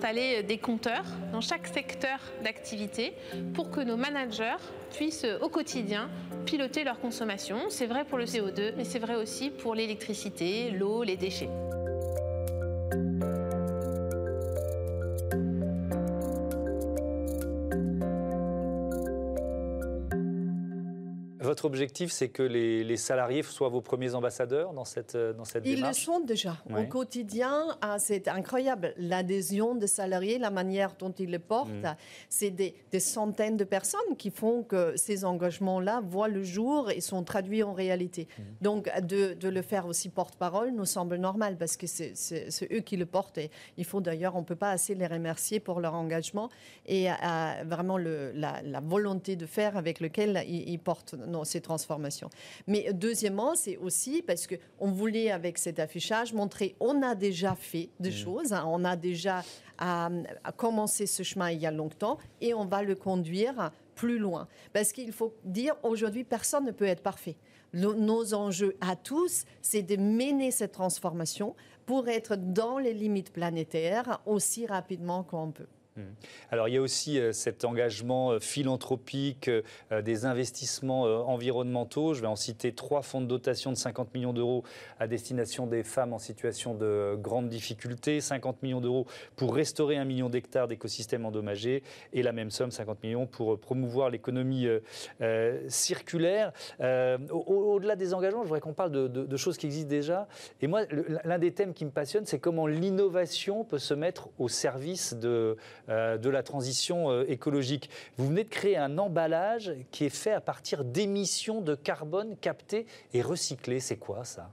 Des 0.00 0.58
compteurs 0.58 1.04
dans 1.32 1.40
chaque 1.40 1.66
secteur 1.66 2.18
d'activité 2.42 3.12
pour 3.54 3.70
que 3.70 3.80
nos 3.80 3.96
managers 3.96 4.56
puissent 4.92 5.26
au 5.40 5.48
quotidien 5.48 6.08
piloter 6.46 6.84
leur 6.84 6.98
consommation. 7.00 7.68
C'est 7.68 7.86
vrai 7.86 8.04
pour 8.04 8.18
le 8.18 8.24
CO2, 8.24 8.72
mais 8.76 8.84
c'est 8.84 8.98
vrai 8.98 9.16
aussi 9.16 9.50
pour 9.50 9.74
l'électricité, 9.74 10.70
l'eau, 10.70 11.02
les 11.02 11.16
déchets. 11.16 11.50
Objectif, 21.70 22.10
c'est 22.10 22.28
que 22.28 22.42
les, 22.42 22.96
salariés 22.96 23.44
soient 23.44 23.68
vos 23.68 23.80
premiers 23.80 24.14
ambassadeurs 24.14 24.72
dans 24.72 24.84
cette, 24.84 25.14
euh, 25.14 25.32
dans 25.32 25.44
cette 25.44 25.62
démarche 25.62 25.80
Ils 25.80 25.86
le 25.86 25.94
sont 25.94 26.20
déjà. 26.20 26.56
Au 26.76 26.82
quotidien, 26.84 27.76
ah, 27.80 27.98
c'est 27.98 28.26
incroyable. 28.26 28.92
L'adhésion 28.96 29.76
des 29.76 29.86
salariés, 29.86 30.38
la 30.38 30.50
manière 30.50 30.94
dont 30.98 31.12
ils 31.12 31.30
le 31.30 31.38
portent, 31.38 31.70
mm. 31.70 31.96
c'est 32.28 32.50
des, 32.50 32.74
centaines 32.98 33.56
de 33.56 33.64
personnes 33.64 34.16
qui 34.18 34.30
font 34.30 34.62
que 34.62 34.94
ces 34.96 35.24
engagements-là 35.24 36.02
voient 36.04 36.28
le 36.28 36.42
jour 36.42 36.90
et 36.90 37.00
sont 37.00 37.22
traduits 37.22 37.62
en 37.62 37.72
réalité. 37.72 38.26
Mm. 38.26 38.42
Donc, 38.60 38.90
de, 39.02 39.34
de, 39.34 39.48
le 39.48 39.62
faire 39.62 39.86
aussi 39.86 40.08
porte-parole 40.08 40.72
nous 40.72 40.84
semble 40.84 41.16
normal 41.16 41.56
parce 41.56 41.76
que 41.76 41.86
c'est 41.86 42.68
eux 42.72 42.80
qui 42.80 42.96
le 42.96 43.06
portent. 43.06 43.38
Et 43.38 43.50
il 43.78 43.84
faut 43.84 44.00
d'ailleurs, 44.00 44.34
on 44.36 44.40
ne 44.40 44.44
peut 44.44 44.56
pas 44.56 44.72
assez 44.72 44.94
les 44.94 45.06
remercier 45.06 45.60
pour 45.60 45.80
leur 45.80 45.94
engagement 45.94 46.50
et 46.86 47.10
euh, 47.10 47.14
vraiment 47.64 47.98
le, 47.98 48.32
la, 48.34 48.80
volonté 48.80 49.36
de 49.36 49.46
faire 49.46 49.76
avec 49.76 50.00
lequel 50.00 50.42
ils, 50.46 50.68
ils 50.68 50.78
portent 50.78 51.14
ces 51.44 51.59
transformations. 51.60 52.30
Mais 52.66 52.92
deuxièmement, 52.92 53.54
c'est 53.54 53.76
aussi 53.76 54.22
parce 54.22 54.46
qu'on 54.46 54.90
voulait, 54.90 55.30
avec 55.30 55.58
cet 55.58 55.78
affichage, 55.78 56.32
montrer 56.32 56.76
on 56.80 57.02
a 57.02 57.14
déjà 57.14 57.54
fait 57.54 57.90
des 58.00 58.10
mmh. 58.10 58.12
choses, 58.12 58.52
hein, 58.52 58.64
on 58.66 58.84
a 58.84 58.96
déjà 58.96 59.42
commencé 60.56 61.06
ce 61.06 61.22
chemin 61.22 61.50
il 61.50 61.60
y 61.60 61.66
a 61.66 61.70
longtemps 61.70 62.18
et 62.40 62.52
on 62.52 62.66
va 62.66 62.82
le 62.82 62.94
conduire 62.94 63.70
plus 63.94 64.18
loin. 64.18 64.48
Parce 64.72 64.92
qu'il 64.92 65.12
faut 65.12 65.34
dire, 65.44 65.74
aujourd'hui, 65.82 66.24
personne 66.24 66.64
ne 66.64 66.72
peut 66.72 66.86
être 66.86 67.02
parfait. 67.02 67.36
Nos 67.72 68.34
enjeux 68.34 68.76
à 68.80 68.96
tous, 68.96 69.44
c'est 69.62 69.82
de 69.82 69.96
mener 69.96 70.50
cette 70.50 70.72
transformation 70.72 71.54
pour 71.86 72.08
être 72.08 72.36
dans 72.36 72.78
les 72.78 72.94
limites 72.94 73.32
planétaires 73.32 74.20
aussi 74.26 74.66
rapidement 74.66 75.22
qu'on 75.22 75.52
peut. 75.52 75.68
Mmh. 75.96 76.02
Alors 76.52 76.68
il 76.68 76.74
y 76.74 76.76
a 76.76 76.80
aussi 76.80 77.18
euh, 77.18 77.32
cet 77.32 77.64
engagement 77.64 78.30
euh, 78.30 78.38
philanthropique, 78.38 79.48
euh, 79.48 80.02
des 80.02 80.24
investissements 80.24 81.02
environnementaux. 81.02 82.14
Je 82.14 82.20
vais 82.20 82.26
en 82.26 82.36
citer 82.36 82.72
trois 82.72 83.02
fonds 83.02 83.20
de 83.20 83.26
dotation 83.26 83.72
de 83.72 83.76
50 83.76 84.14
millions 84.14 84.32
d'euros 84.32 84.62
à 84.98 85.06
destination 85.06 85.66
des 85.66 85.82
femmes 85.82 86.12
en 86.12 86.18
situation 86.18 86.74
de 86.74 87.16
grande 87.20 87.48
difficulté, 87.48 88.20
50 88.20 88.62
millions 88.62 88.80
d'euros 88.80 89.06
pour 89.36 89.54
restaurer 89.54 89.96
un 89.96 90.04
million 90.04 90.28
d'hectares 90.28 90.68
d'écosystèmes 90.68 91.26
endommagés 91.26 91.82
et 92.12 92.22
la 92.22 92.32
même 92.32 92.50
somme, 92.50 92.70
50 92.70 93.02
millions, 93.02 93.26
pour 93.26 93.58
promouvoir 93.58 94.10
l'économie 94.10 94.66
circulaire. 95.68 96.52
Au-delà 96.80 97.96
des 97.96 98.14
engagements, 98.14 98.42
je 98.42 98.48
voudrais 98.48 98.60
qu'on 98.60 98.74
parle 98.74 98.92
de, 98.92 99.36
choses 99.36 99.56
qui 99.56 99.66
existent 99.66 99.88
déjà. 99.88 100.28
Et 100.60 100.66
moi, 100.66 100.82
l'un 101.24 101.38
des 101.38 101.52
thèmes 101.52 101.74
qui 101.74 101.84
me 101.84 101.90
passionne, 101.90 102.26
c'est 102.26 102.38
comment 102.38 102.66
l'innovation 102.66 103.64
peut 103.64 103.78
se 103.78 103.94
mettre 103.94 104.28
au 104.38 104.48
service 104.48 105.14
de 105.14 105.56
de 105.90 106.30
la 106.30 106.42
transition 106.42 107.10
euh, 107.10 107.24
écologique. 107.28 107.90
Vous 108.16 108.28
venez 108.28 108.44
de 108.44 108.48
créer 108.48 108.76
un 108.76 108.98
emballage 108.98 109.72
qui 109.90 110.04
est 110.04 110.14
fait 110.14 110.32
à 110.32 110.40
partir 110.40 110.84
d'émissions 110.84 111.60
de 111.60 111.74
carbone 111.74 112.36
captées 112.40 112.86
et 113.12 113.22
recyclées. 113.22 113.80
C'est 113.80 113.96
quoi 113.96 114.24
ça? 114.24 114.50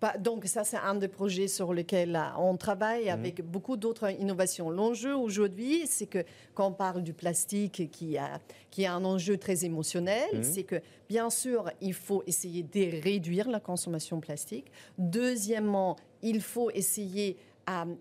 Bah, 0.00 0.14
donc 0.18 0.46
ça, 0.46 0.64
c'est 0.64 0.76
un 0.76 0.94
des 0.94 1.08
projets 1.08 1.48
sur 1.48 1.72
lesquels 1.72 2.20
on 2.38 2.56
travaille 2.56 3.04
mhm. 3.04 3.10
avec 3.10 3.42
beaucoup 3.42 3.76
d'autres 3.76 4.10
innovations. 4.10 4.70
L'enjeu 4.70 5.14
aujourd'hui, 5.14 5.86
c'est 5.86 6.06
que 6.06 6.24
quand 6.54 6.68
on 6.68 6.72
parle 6.72 7.02
du 7.02 7.12
plastique 7.12 7.90
qui 7.90 8.18
a, 8.18 8.40
qui 8.70 8.84
a 8.86 8.94
un 8.94 9.04
enjeu 9.04 9.36
très 9.36 9.64
émotionnel, 9.64 10.28
mhm. 10.34 10.42
c'est 10.42 10.64
que 10.64 10.80
bien 11.08 11.30
sûr, 11.30 11.70
il 11.80 11.94
faut 11.94 12.22
essayer 12.26 12.62
de 12.62 13.02
réduire 13.02 13.48
la 13.48 13.60
consommation 13.60 14.20
plastique. 14.20 14.66
Deuxièmement, 14.98 15.96
il 16.22 16.40
faut 16.40 16.70
essayer 16.70 17.36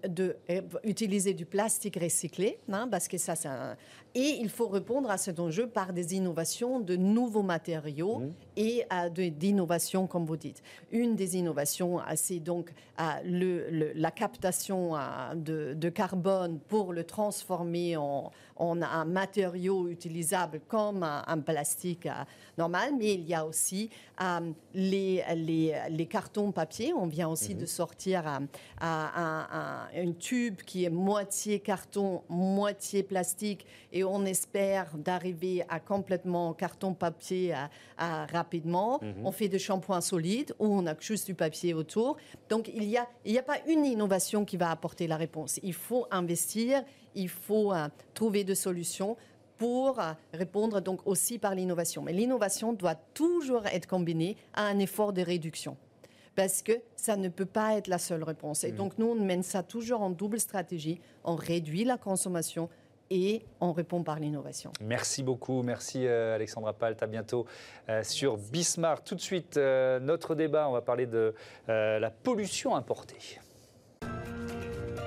d'utiliser 0.08 1.34
du 1.34 1.46
plastique 1.46 1.98
recyclé, 2.02 2.58
hein, 2.72 2.88
parce 2.90 3.08
que 3.08 3.18
ça, 3.18 3.36
c'est 3.36 3.50
et 4.14 4.38
il 4.42 4.50
faut 4.50 4.68
répondre 4.68 5.10
à 5.10 5.18
cet 5.18 5.40
enjeu 5.40 5.68
par 5.68 5.94
des 5.94 6.16
innovations 6.16 6.80
de 6.80 6.96
nouveaux 6.96 7.44
matériaux 7.44 8.20
mmh. 8.20 8.34
et 8.58 8.86
d'innovations, 9.32 10.06
comme 10.08 10.26
vous 10.26 10.36
dites. 10.36 10.62
Une 10.92 11.16
des 11.16 11.38
innovations, 11.38 12.00
c'est 12.16 12.40
donc 12.40 12.74
le, 13.24 13.94
la 13.96 14.12
captation 14.12 14.94
de, 15.36 15.74
de, 15.74 15.90
carbone 15.90 16.60
pour 16.68 16.94
le 16.94 17.04
transformer 17.04 17.96
en, 17.96 18.32
en, 18.58 18.82
un 18.82 19.06
matériau 19.06 19.88
utilisable 19.88 20.62
comme 20.68 21.04
un, 21.04 21.40
plastique 21.40 22.08
normal, 22.58 22.92
mais 22.98 23.14
il 23.14 23.28
y 23.28 23.34
a 23.34 23.46
aussi 23.46 23.90
les, 24.74 25.24
les, 25.36 25.76
les, 25.90 26.06
cartons 26.06 26.52
papier. 26.52 26.94
On 26.94 27.08
vient 27.08 27.30
aussi 27.30 27.56
de 27.56 27.64
mmh. 27.64 27.68
sortir 27.68 28.28
à, 28.28 28.40
un, 28.82 29.88
un, 29.96 30.12
tube 30.20 30.58
qui 30.66 30.84
est 30.84 30.90
moitié 30.90 31.60
carton, 31.60 32.22
moitié 32.30 33.04
plastique 33.04 33.66
et 33.92 34.04
on 34.04 34.26
espère 34.26 34.98
d'arriver 34.98 35.64
à 35.70 35.80
complètement 35.80 36.54
carton-papier 36.54 37.54
à, 37.98 38.26
rapidement. 38.26 39.00
Mhm. 39.02 39.26
On 39.26 39.32
fait 39.32 39.48
des 39.48 39.60
shampoings 39.60 40.02
solides 40.02 40.54
où 40.60 40.68
on 40.68 40.86
a 40.88 40.96
juste 41.00 41.28
du 41.28 41.36
papier 41.36 41.74
autour. 41.74 42.18
Donc 42.50 42.70
il 42.74 42.88
n'y 42.88 42.98
a, 42.98 43.08
il 43.26 43.38
a 43.38 43.44
pas 43.44 43.60
une 43.68 43.86
innovation 43.86 44.46
qui 44.46 44.58
va 44.58 44.72
apporter 44.72 45.08
la 45.08 45.18
réponse. 45.18 45.60
Il 45.64 45.74
faut 45.74 46.08
investir, 46.12 46.84
il 47.16 47.30
faut 47.30 47.74
euh, 47.74 47.88
trouver 48.14 48.44
des 48.44 48.56
solutions 48.56 49.18
pour 49.58 50.00
euh, 50.00 50.14
répondre 50.34 50.82
donc 50.82 51.06
aussi 51.06 51.38
par 51.38 51.54
l'innovation. 51.54 52.02
Mais 52.02 52.14
l'innovation 52.14 52.74
doit 52.74 52.96
toujours 52.96 53.66
être 53.68 53.88
combinée 53.88 54.38
à 54.54 54.66
un 54.66 54.80
effort 54.80 55.14
de 55.14 55.22
réduction 55.22 55.78
parce 56.36 56.62
que 56.62 56.72
ça 56.96 57.18
ne 57.18 57.30
peut 57.30 57.46
pas 57.46 57.78
être 57.78 57.88
la 57.88 57.98
seule 57.98 58.24
réponse. 58.24 58.64
Et 58.64 58.72
mhm. 58.72 58.78
donc, 58.78 58.98
nous, 58.98 59.08
on 59.08 59.16
mène 59.16 59.44
ça 59.44 59.64
toujours 59.64 60.02
en 60.02 60.10
double 60.10 60.40
stratégie. 60.40 61.02
On 61.24 61.36
réduit 61.36 61.84
la 61.84 61.98
consommation 61.98 62.70
et 63.12 63.44
on 63.60 63.74
répond 63.74 64.02
par 64.02 64.20
l'innovation. 64.20 64.72
Merci 64.82 65.22
beaucoup, 65.22 65.62
merci 65.62 66.08
euh, 66.08 66.34
Alexandra 66.34 66.74
Palt, 66.74 67.04
à 67.04 67.08
bientôt 67.08 67.46
euh, 67.90 68.02
sur 68.04 68.38
Bismarck. 68.38 69.04
Tout 69.04 69.16
de 69.16 69.22
suite, 69.22 69.58
euh, 69.58 70.00
notre 70.00 70.34
débat, 70.34 70.68
on 70.70 70.72
va 70.72 70.82
parler 70.82 71.06
de 71.06 71.36
la 71.68 72.10
pollution 72.10 72.76
importée. 72.76 73.40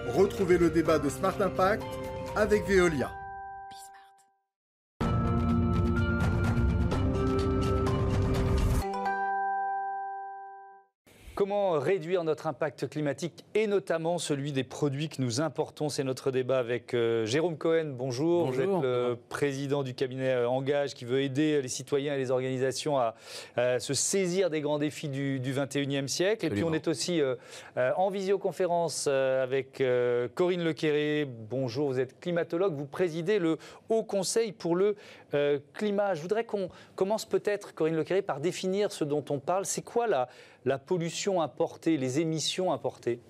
Retrouvez 0.09 0.59
le 0.59 0.69
débat 0.71 0.99
de 0.99 1.09
Smart 1.09 1.41
Impact 1.41 1.83
avec 2.37 2.67
Veolia. 2.69 3.11
Comment 11.55 11.79
réduire 11.79 12.25
notre 12.25 12.49
impact 12.49 12.89
climatique 12.89 13.45
et 13.55 13.69
notamment 13.69 14.19
celui 14.19 14.51
des 14.51 14.65
produits 14.65 15.09
que 15.09 15.23
nous 15.23 15.41
importons? 15.41 15.89
C'est 15.89 16.03
notre 16.03 16.33
débat 16.33 16.59
avec 16.59 16.95
euh, 16.95 17.27
Jérôme 17.27 17.57
Cohen. 17.57 17.93
Bonjour. 17.97 18.51
Vous 18.51 18.61
êtes 18.61 18.67
le 18.67 19.17
président 19.29 19.85
du 19.85 19.95
cabinet 19.95 20.31
euh, 20.31 20.49
Engage 20.49 20.95
qui 20.95 21.05
veut 21.05 21.23
aider 21.23 21.63
les 21.63 21.69
citoyens 21.69 22.15
et 22.15 22.19
les 22.19 22.33
organisations 22.33 22.99
à, 22.99 23.15
se 23.79 23.95
saisir 23.95 24.51
des 24.51 24.63
grands 24.63 24.81
défis 24.81 25.09
du, 25.09 25.41
21e 25.41 26.09
siècle. 26.09 26.45
Et 26.45 26.51
puis 26.51 26.65
on 26.65 26.73
est 26.73 26.89
aussi 26.89 27.21
euh, 27.21 27.37
en 27.77 28.11
visioconférence 28.11 29.07
avec 29.07 29.81
Corinne 30.35 30.65
Lequéré. 30.65 31.25
Bonjour, 31.49 31.87
vous 31.87 32.01
êtes 32.01 32.19
climatologue. 32.19 32.75
Vous 32.75 32.87
présidez 32.87 33.39
le 33.39 33.59
Haut 33.91 34.03
Conseil 34.03 34.51
pour 34.51 34.75
le 34.75 34.97
climat. 35.73 36.15
Je 36.15 36.23
voudrais 36.23 36.45
qu'on 36.45 36.69
commence 36.97 37.25
peut-être, 37.25 37.75
Corinne 37.75 37.97
Lequéré, 37.97 38.23
par 38.23 38.41
définir 38.41 38.91
ce 38.91 39.05
dont 39.05 39.25
on 39.31 39.39
parle. 39.39 39.67
C'est 39.67 39.83
quoi 39.83 40.09
la 40.09 40.29
la 40.65 40.79
pollution 40.79 41.43
importée, 41.43 41.97
les 41.97 42.21
émissions 42.21 42.73
importées 42.73 43.21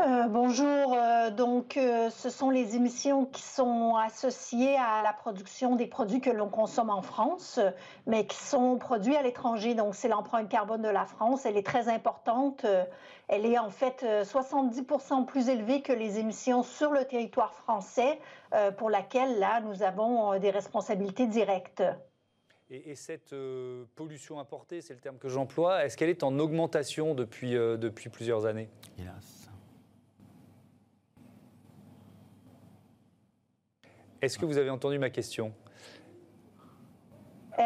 euh, 0.00 0.28
bonjour, 0.28 0.94
euh, 0.94 1.30
donc 1.32 1.76
euh, 1.76 2.08
ce 2.10 2.30
sont 2.30 2.50
les 2.50 2.76
émissions 2.76 3.24
qui 3.24 3.42
sont 3.42 3.96
associées 3.96 4.76
à 4.76 5.02
la 5.02 5.12
production 5.12 5.74
des 5.74 5.88
produits 5.88 6.20
que 6.20 6.30
l'on 6.30 6.48
consomme 6.48 6.88
en 6.88 7.02
France, 7.02 7.58
mais 8.06 8.24
qui 8.24 8.36
sont 8.36 8.78
produits 8.78 9.16
à 9.16 9.22
l'étranger. 9.22 9.74
Donc 9.74 9.96
c'est 9.96 10.06
l'empreinte 10.06 10.48
carbone 10.48 10.82
de 10.82 10.88
la 10.88 11.04
France, 11.04 11.46
elle 11.46 11.56
est 11.56 11.66
très 11.66 11.88
importante. 11.88 12.64
elle 13.26 13.44
est 13.44 13.58
en 13.58 13.70
fait 13.70 14.04
70% 14.04 15.24
plus 15.24 15.48
élevée 15.48 15.82
que 15.82 15.92
les 15.92 16.20
émissions 16.20 16.62
sur 16.62 16.92
le 16.92 17.04
territoire 17.04 17.52
français, 17.52 18.20
pour 18.76 18.90
laquelle 18.90 19.40
là 19.40 19.60
nous 19.62 19.82
avons 19.82 20.38
des 20.38 20.50
responsabilités 20.50 21.26
directes. 21.26 21.82
Et, 22.70 22.94
cette 22.96 23.32
euh, 23.32 23.84
pollution 23.96 24.38
importée, 24.38 24.82
c'est 24.82 24.92
le 24.92 25.00
terme 25.00 25.16
que 25.16 25.30
j'emploie, 25.30 25.86
est-ce 25.86 25.96
qu'elle 25.96 26.10
est 26.10 26.22
en 26.22 26.38
augmentation 26.38 27.14
depuis, 27.14 27.56
euh, 27.56 27.78
depuis 27.78 28.10
plusieurs 28.10 28.44
années? 28.44 28.68
Hélas. 28.98 29.48
Est-ce 34.20 34.38
que 34.38 34.44
vous 34.44 34.58
avez 34.58 34.68
entendu 34.68 34.98
ma 34.98 35.08
question? 35.08 35.54
Euh, 37.58 37.62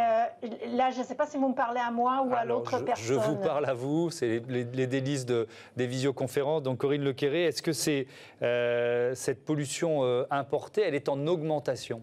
là, 0.69 0.91
je 0.93 1.01
ne 1.01 1.05
sais 1.05 1.17
pas 1.17 1.27
si 1.27 1.37
vous 1.37 1.49
me 1.49 1.55
parlez 1.55 1.81
à 1.81 1.91
moi 1.91 2.23
ou 2.25 2.33
à 2.33 2.45
l'autre 2.45 2.79
personne. 2.85 3.05
Je 3.05 3.15
vous 3.15 3.37
parle 3.37 3.67
à 3.67 3.75
vous, 3.75 4.11
c'est 4.11 4.41
les, 4.49 4.87
délices 4.87 5.27
de, 5.27 5.49
des 5.77 5.89
visioconférences. 5.89 6.63
Donc 6.63 6.79
Corinne 6.79 7.03
Lequéré, 7.03 7.47
est-ce 7.47 7.63
que 7.63 7.73
c'est 7.73 8.07
cette 9.17 9.45
pollution 9.45 10.05
importée, 10.31 10.83
elle 10.83 10.95
est 10.95 11.09
en 11.09 11.27
augmentation? 11.27 12.03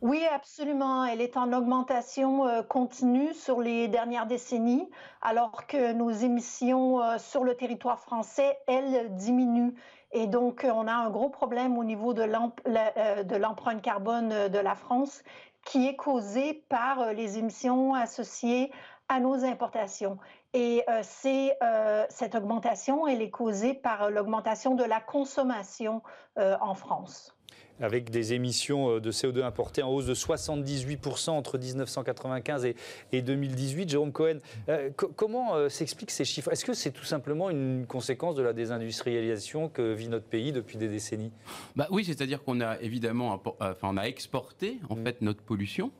Oui, 0.00 0.24
absolument. 0.32 1.04
Elle 1.04 1.20
est 1.20 1.36
en 1.36 1.52
augmentation 1.52 2.46
euh, 2.46 2.62
continue 2.62 3.34
sur 3.34 3.60
les 3.60 3.88
dernières 3.88 4.26
décennies, 4.26 4.88
alors 5.22 5.66
que 5.66 5.92
nos 5.92 6.10
émissions 6.10 7.02
euh, 7.02 7.18
sur 7.18 7.42
le 7.42 7.56
territoire 7.56 7.98
français, 7.98 8.58
elles, 8.68 9.12
diminuent. 9.16 9.74
Et 10.12 10.28
donc, 10.28 10.64
on 10.64 10.86
a 10.86 10.92
un 10.92 11.10
gros 11.10 11.30
problème 11.30 11.76
au 11.78 11.82
niveau 11.82 12.14
de 12.14 12.22
euh, 12.22 13.38
l'empreinte 13.38 13.82
carbone 13.82 14.48
de 14.48 14.58
la 14.58 14.76
France 14.76 15.22
qui 15.64 15.88
est 15.88 15.96
causée 15.96 16.64
par 16.68 17.12
les 17.12 17.38
émissions 17.38 17.94
associées 17.94 18.70
à 19.08 19.18
nos 19.18 19.44
importations. 19.44 20.18
Et 20.54 20.82
cette 21.02 22.34
augmentation, 22.34 23.06
elle 23.06 23.20
est 23.20 23.30
causée 23.30 23.74
par 23.74 24.10
l'augmentation 24.10 24.76
de 24.76 24.84
la 24.84 25.00
consommation 25.00 26.02
en 26.36 26.74
France 26.74 27.37
avec 27.80 28.10
des 28.10 28.32
émissions 28.32 28.96
euh, 28.96 29.00
de 29.00 29.12
CO2 29.12 29.42
importées 29.42 29.82
en 29.82 29.90
hausse 29.90 30.06
de 30.06 30.14
78% 30.14 31.30
entre 31.30 31.58
1995 31.58 32.66
et, 33.12 33.22
2018. 33.22 33.88
Jérôme 33.88 34.12
Cohen, 34.12 34.38
euh, 34.68 34.90
comment 34.94 35.54
euh, 35.54 35.68
s'expliquent 35.68 36.10
ces 36.10 36.24
chiffres? 36.24 36.52
Est-ce 36.52 36.64
que 36.64 36.74
c'est 36.74 36.90
tout 36.90 37.04
simplement 37.04 37.50
une 37.50 37.86
conséquence 37.86 38.34
de 38.34 38.42
la 38.42 38.52
désindustrialisation 38.52 39.68
que 39.68 39.92
vit 39.92 40.08
notre 40.08 40.26
pays 40.26 40.52
depuis 40.52 40.78
des 40.78 40.88
décennies? 40.88 41.32
Bah 41.76 41.86
Oui, 41.90 42.04
c'est-à-dire 42.04 42.42
qu'on 42.42 42.60
a 42.60 42.78
évidemment 42.80 43.42
enfin, 43.60 43.88
on 43.90 43.96
a 43.96 44.04
exporté 44.04 44.78
en 44.88 44.96
mmh. 44.96 45.04
fait 45.04 45.22
notre 45.22 45.42
pollution, 45.42 45.90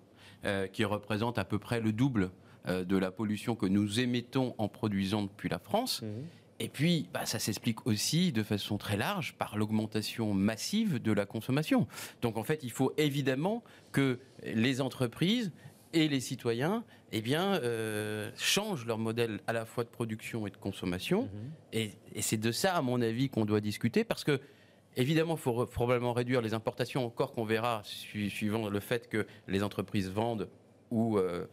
qui 0.72 0.84
représente 0.84 1.38
à 1.38 1.44
peu 1.44 1.58
près 1.58 1.80
le 1.80 1.92
double 1.92 2.30
de 2.66 2.96
la 2.96 3.10
pollution 3.10 3.56
que 3.56 3.66
nous 3.66 3.98
émettons 3.98 4.54
en 4.58 4.68
produisant 4.68 5.22
depuis 5.22 5.48
la 5.48 5.58
France. 5.58 6.02
Mmh. 6.02 6.06
Et 6.60 6.68
puis, 6.68 7.08
bah, 7.12 7.24
ça 7.24 7.38
s'explique 7.38 7.86
aussi 7.86 8.32
de 8.32 8.42
façon 8.42 8.78
très 8.78 8.96
large 8.96 9.34
par 9.38 9.56
l'augmentation 9.56 10.34
massive 10.34 11.00
de 11.00 11.12
la 11.12 11.24
consommation. 11.24 11.86
Donc 12.20 12.36
en 12.36 12.42
fait, 12.42 12.60
il 12.62 12.70
faut 12.70 12.92
évidemment 12.96 13.62
que 13.92 14.18
les 14.42 14.80
entreprises 14.80 15.52
et 15.92 16.08
les 16.08 16.20
citoyens 16.20 16.84
eh 17.12 17.22
bien, 17.22 17.54
euh, 17.62 18.30
changent 18.36 18.84
leur 18.84 18.98
modèle 18.98 19.40
à 19.46 19.52
la 19.52 19.64
fois 19.64 19.84
de 19.84 19.88
production 19.88 20.46
et 20.46 20.50
de 20.50 20.56
consommation. 20.56 21.22
Mhm. 21.22 21.50
Et, 21.72 21.92
et 22.14 22.22
c'est 22.22 22.36
de 22.36 22.52
ça, 22.52 22.74
à 22.74 22.82
mon 22.82 23.00
avis, 23.00 23.30
qu'on 23.30 23.44
doit 23.44 23.60
discuter, 23.60 24.04
parce 24.04 24.24
que 24.24 24.40
Évidemment, 24.98 25.34
il 25.34 25.40
faut 25.40 25.64
probablement 25.66 26.12
réduire 26.12 26.40
les 26.40 26.54
importations, 26.54 27.06
encore 27.06 27.32
qu'on 27.32 27.44
verra, 27.44 27.82
suivant 27.84 28.68
le 28.68 28.80
fait 28.80 29.08
que 29.08 29.28
les 29.46 29.62
entreprises 29.62 30.10
vendent 30.10 30.48
ou 30.90 31.18
euh, 31.18 31.46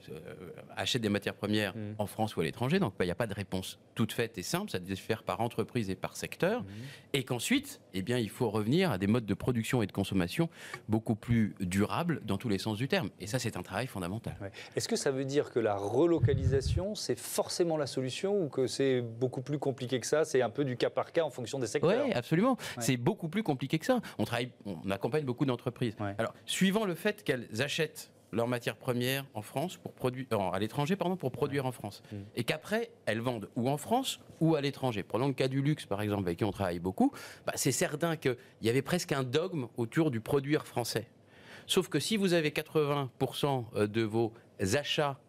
achètent 0.75 1.01
des 1.01 1.10
matières 1.10 1.36
premières 1.36 1.75
mm. 1.75 1.96
en 1.98 2.06
France 2.06 2.36
ou 2.36 2.42
à 2.42 2.44
l'étranger. 2.44 2.80
Donc 2.80 2.94
il 3.00 3.06
n'y 3.06 3.12
a 3.12 3.15
pas 3.15 3.27
de 3.27 3.34
réponse 3.34 3.80
toute 3.94 4.13
faite 4.13 4.38
et 4.38 4.44
simple, 4.44 4.72
ça 4.72 4.80
doit 4.80 4.96
se 4.96 5.01
faire 5.01 5.24
par 5.24 5.42
entreprise 5.42 5.89
et 5.89 5.96
par 5.96 6.18
secteur. 6.18 6.63
Mm. 6.63 6.68
Et 7.13 7.24
qu'ensuite, 7.24 7.82
eh 7.94 8.01
bien, 8.01 8.18
il 8.18 8.30
faut 8.30 8.50
revenir 8.50 8.92
à 8.92 8.98
des 8.98 9.08
modes 9.08 9.25
de 9.25 9.34
production 9.34 9.82
et 9.82 9.88
de 9.88 9.92
consommation 9.92 10.50
beaucoup 10.89 11.15
plus 11.15 11.56
durables 11.60 12.22
dans 12.25 12.38
tous 12.38 12.50
les 12.50 12.58
sens 12.58 12.77
du 12.77 12.88
terme. 12.88 13.10
Et 13.20 13.27
ça, 13.27 13.39
c'est 13.39 13.58
un 13.58 13.63
travail 13.63 13.88
fondamental. 13.88 14.36
Est-ce 14.75 14.88
que 14.88 14.96
ça 14.96 15.12
veut 15.12 15.25
dire 15.25 15.51
que 15.51 15.60
la 15.60 15.75
relocalisation, 15.75 16.96
c'est 16.96 17.18
forcément 17.18 17.77
la 17.77 17.88
solution 17.88 18.42
ou 18.42 18.50
que 18.50 18.68
c'est 18.68 19.01
beaucoup 19.01 19.42
plus 19.42 19.60
compliqué 19.60 20.00
que 20.00 20.08
ça? 20.08 20.25
C'est 20.25 20.42
un 20.42 20.50
peu 20.50 20.65
du 20.65 20.77
cas 20.77 20.89
par 20.89 21.12
cas 21.12 21.24
en 21.24 21.30
fonction 21.30 21.60
des 21.60 21.68
secteurs 21.68 22.06
Oui, 22.06 22.12
absolument. 22.13 22.58
C'est 22.80 22.98
beaucoup 22.98 23.30
plus 23.30 23.44
compliqué 23.44 23.80
que 23.80 23.86
ça. 23.86 24.00
On, 24.18 24.25
travaille, 24.25 24.51
on 24.65 24.89
accompagne 24.92 25.24
beaucoup 25.24 25.46
d'entreprises. 25.46 25.96
Alors, 26.18 26.34
suivant 26.46 26.86
le 26.86 26.96
fait 26.96 27.24
qu'elles 27.24 27.48
achètent 27.62 28.12
leurs 28.32 28.48
matières 28.48 28.75
premières 28.75 29.25
en 29.34 29.41
France 29.41 29.77
pour 29.77 29.94
produire 29.94 30.25
à 30.53 30.60
l'étranger 30.60 30.96
pardon 30.96 31.15
pour 31.15 31.32
produire 31.32 31.65
en 31.65 31.72
France 31.72 32.03
et 32.36 32.44
qu'après 32.44 32.91
elles 33.05 33.22
vendent 33.22 33.50
ou 33.55 33.70
en 33.70 33.77
France 33.77 34.20
ou 34.39 34.55
à 34.55 34.62
l'étranger. 34.62 35.03
Prenons 35.03 35.27
le 35.27 35.34
cas 35.34 35.48
du 35.48 35.62
luxe 35.62 35.86
par 35.86 36.01
exemple 36.01 36.24
avec 36.24 36.39
qui 36.39 36.44
on 36.44 36.51
travaille 36.51 36.79
beaucoup, 36.79 37.12
bah, 37.46 37.53
c'est 37.55 37.72
certain 37.72 38.17
qu'il 38.17 38.38
y 38.62 38.70
avait 38.70 38.82
presque 38.82 39.12
un 39.12 39.24
dogme 39.24 39.67
autour 39.77 40.12
du 40.12 40.22
produire 40.22 40.65
français. 40.65 41.08
Sauf 41.67 41.89
que 41.89 42.00
si 42.00 42.17
vous 42.17 42.34
avez 42.34 42.51
80% 42.51 43.65
euh, 43.75 43.88
de 43.88 44.01
vos 44.01 44.34
achats 44.74 45.20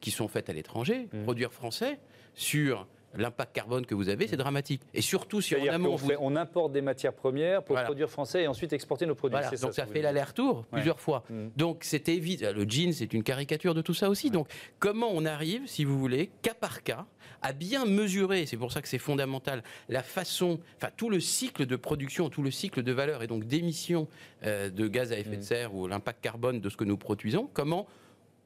qui 0.00 0.10
sont 0.10 0.28
faits 0.28 0.50
à 0.50 0.52
l'étranger, 0.52 1.08
mm. 1.12 1.22
produire 1.22 1.52
français 1.52 1.98
sur 2.34 2.86
l'impact 3.16 3.54
carbone 3.54 3.86
que 3.86 3.94
vous 3.94 4.08
avez, 4.08 4.26
c'est 4.26 4.36
dramatique. 4.36 4.82
Et 4.94 5.02
surtout 5.02 5.40
si 5.40 5.54
amont, 5.68 5.96
on, 6.20 6.36
importe 6.36 6.72
des 6.72 6.82
matières 6.82 7.12
premières 7.12 7.62
pour 7.62 7.76
produire 7.82 8.10
français 8.10 8.42
et 8.42 8.48
ensuite 8.48 8.72
exporter 8.72 9.06
nos 9.06 9.14
produits. 9.14 9.38
Donc 9.60 9.72
ça, 9.72 9.86
fait 9.86 10.02
l'aller-retour 10.02 10.64
plusieurs 10.70 11.00
fois. 11.00 11.24
Mm. 11.30 11.48
Donc 11.56 11.84
c'était 11.84 12.14
évident. 12.14 12.52
Le 12.54 12.64
jean, 12.68 12.92
c'est 12.92 13.12
une 13.12 13.22
caricature 13.22 13.74
de 13.74 13.82
tout 13.82 13.94
ça 13.94 14.10
aussi. 14.10 14.30
Donc 14.30 14.48
comment 14.78 15.08
on 15.12 15.24
arrive, 15.24 15.62
si 15.66 15.84
vous 15.84 15.98
voulez, 15.98 16.30
cas 16.42 16.54
par 16.54 16.82
cas, 16.82 17.06
à 17.42 17.52
bien 17.52 17.84
mesurer, 17.84 18.46
c'est 18.46 18.56
pour 18.56 18.72
ça 18.72 18.82
que 18.82 18.88
c'est 18.88 18.98
fondamental, 18.98 19.62
la 19.88 20.02
façon, 20.02 20.58
enfin 20.76 20.90
tout 20.96 21.10
le 21.10 21.20
cycle 21.20 21.66
de 21.66 21.76
production, 21.76 22.28
tout 22.28 22.42
le 22.42 22.50
cycle 22.50 22.82
de 22.82 22.92
valeur 22.92 23.22
et 23.22 23.26
donc 23.26 23.44
d'émissions 23.44 24.08
euh, 24.44 24.70
de 24.70 24.88
gaz 24.88 25.12
à 25.12 25.18
effet 25.18 25.36
de 25.36 25.40
mm. 25.40 25.42
serre 25.42 25.74
ou 25.74 25.86
l'impact 25.86 26.22
carbone 26.22 26.60
de 26.60 26.68
ce 26.68 26.76
que 26.76 26.84
nous 26.84 26.96
produisons, 26.96 27.48
comment 27.52 27.86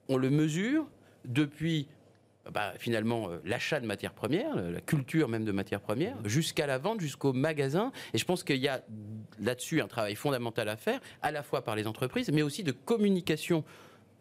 on 0.09 0.17
le 0.17 0.31
mesure 0.31 0.87
depuis 1.25 1.87
bah, 2.50 2.73
finalement 2.78 3.30
euh, 3.30 3.40
l'achat 3.44 3.80
de 3.80 3.87
matières 3.87 4.14
premières, 4.14 4.54
la 4.56 4.80
culture 4.80 5.28
même 5.28 5.44
de 5.44 5.52
matières 5.52 5.80
premières, 5.80 6.16
jusqu'à 6.25 6.66
la 6.66 6.78
vente, 6.78 7.00
jusqu'au 7.00 7.32
magasin. 7.32 7.92
Et 8.14 8.18
je 8.18 8.25
pense 8.25 8.44
qu'il 8.44 8.56
y 8.56 8.68
a 8.68 8.82
là-dessus 9.40 9.80
un 9.80 9.88
travail 9.88 10.14
fondamental 10.14 10.68
à 10.68 10.76
faire, 10.76 11.00
à 11.23 11.30
la 11.30 11.42
fois 11.42 11.62
par 11.62 11.76
les 11.76 11.87
entreprises, 11.87 12.30
mais 12.32 12.42
aussi 12.42 12.62
de 12.62 12.73
communication 12.73 13.64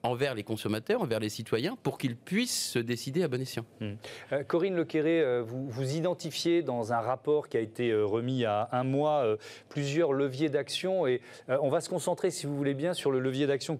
envers 0.03 0.35
les 0.35 0.43
consommateurs, 0.43 1.01
envers 1.01 1.19
les 1.19 1.29
citoyens, 1.29 1.77
pour 1.83 1.97
qu'ils 1.97 2.15
puissent 2.15 2.71
se 2.71 2.79
décider 2.79 3.23
à 3.23 3.27
bon 3.27 3.41
escient. 3.41 3.65
Hmm. 3.79 3.93
Euh, 4.31 4.43
Corinne 4.43 4.75
Lequéré, 4.75 5.21
euh, 5.21 5.41
vous, 5.41 5.69
vous 5.69 5.95
identifiez 5.95 6.61
dans 6.61 6.93
un 6.93 6.99
rapport 6.99 7.49
qui 7.49 7.57
a 7.57 7.59
été 7.59 7.89
euh, 7.91 8.05
remis 8.05 8.45
a 8.45 8.69
un 8.71 8.83
mois 8.83 9.25
plusieurs 9.69 10.13
leviers 10.13 10.49
d'action 10.49 11.05
et 11.07 11.21
on 11.47 11.69
va 11.69 11.81
se 11.81 11.89
concentrer, 11.89 12.31
si 12.31 12.45
vous 12.45 12.55
voulez 12.55 12.73
bien, 12.73 12.93
sur 12.93 13.11
le 13.11 13.19
levier 13.19 13.47
d'action 13.47 13.79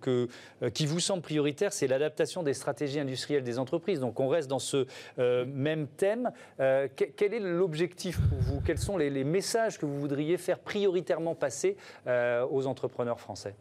qui 0.74 0.86
vous 0.86 1.00
semble 1.00 1.22
prioritaire, 1.22 1.74
c'est 1.74 1.88
l'adaptation 1.88 2.44
des 2.44 2.54
stratégies 2.54 3.00
industrielles 3.00 3.44
des 3.44 3.60
entreprises. 3.60 4.00
Donc 4.00 4.20
on 4.20 4.28
reste 4.28 4.50
dans 4.50 4.60
ce 4.60 4.86
même 5.18 5.88
thème. 5.88 6.32
quel 6.58 7.34
est 7.34 7.40
l'objectif 7.40 8.20
pour 8.30 8.40
vous? 8.40 8.62
Quels 8.62 8.78
sont 8.78 8.98
les, 8.98 9.24
messages 9.24 9.78
que 9.78 9.86
vous 9.86 10.00
voudriez 10.00 10.38
faire 10.38 10.60
prioritairement 10.60 11.36
passer 11.36 11.78
aux 12.08 12.68
entrepreneurs 12.68 13.20
français? 13.20 13.56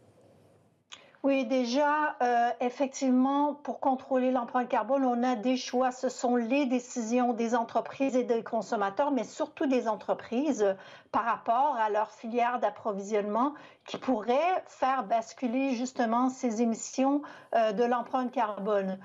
Oui, 1.21 1.45
déjà, 1.45 2.15
euh, 2.21 2.49
effectivement, 2.61 3.53
pour 3.53 3.81
contrôler 3.81 4.31
l'empreinte 4.31 4.69
carbone, 4.69 5.03
on 5.03 5.21
a 5.21 5.35
des 5.35 5.57
choix. 5.57 5.91
Ce 5.91 6.07
sont 6.07 6.37
les 6.37 6.65
décisions 6.65 7.33
des 7.33 7.55
entreprises 7.55 8.15
et 8.15 8.23
des 8.23 8.41
consommateurs, 8.41 9.11
mais 9.11 9.25
surtout 9.25 9.65
des 9.65 9.89
entreprises 9.89 10.77
par 11.11 11.25
rapport 11.25 11.75
à 11.77 11.89
leur 11.89 12.09
filière 12.11 12.59
d'approvisionnement 12.59 13.53
qui 13.85 13.97
pourraient 13.97 14.63
faire 14.67 15.03
basculer 15.03 15.71
justement 15.75 16.29
ces 16.29 16.61
émissions 16.61 17.21
euh, 17.53 17.73
de 17.73 17.83
l'empreinte 17.83 18.31
carbone. 18.31 18.97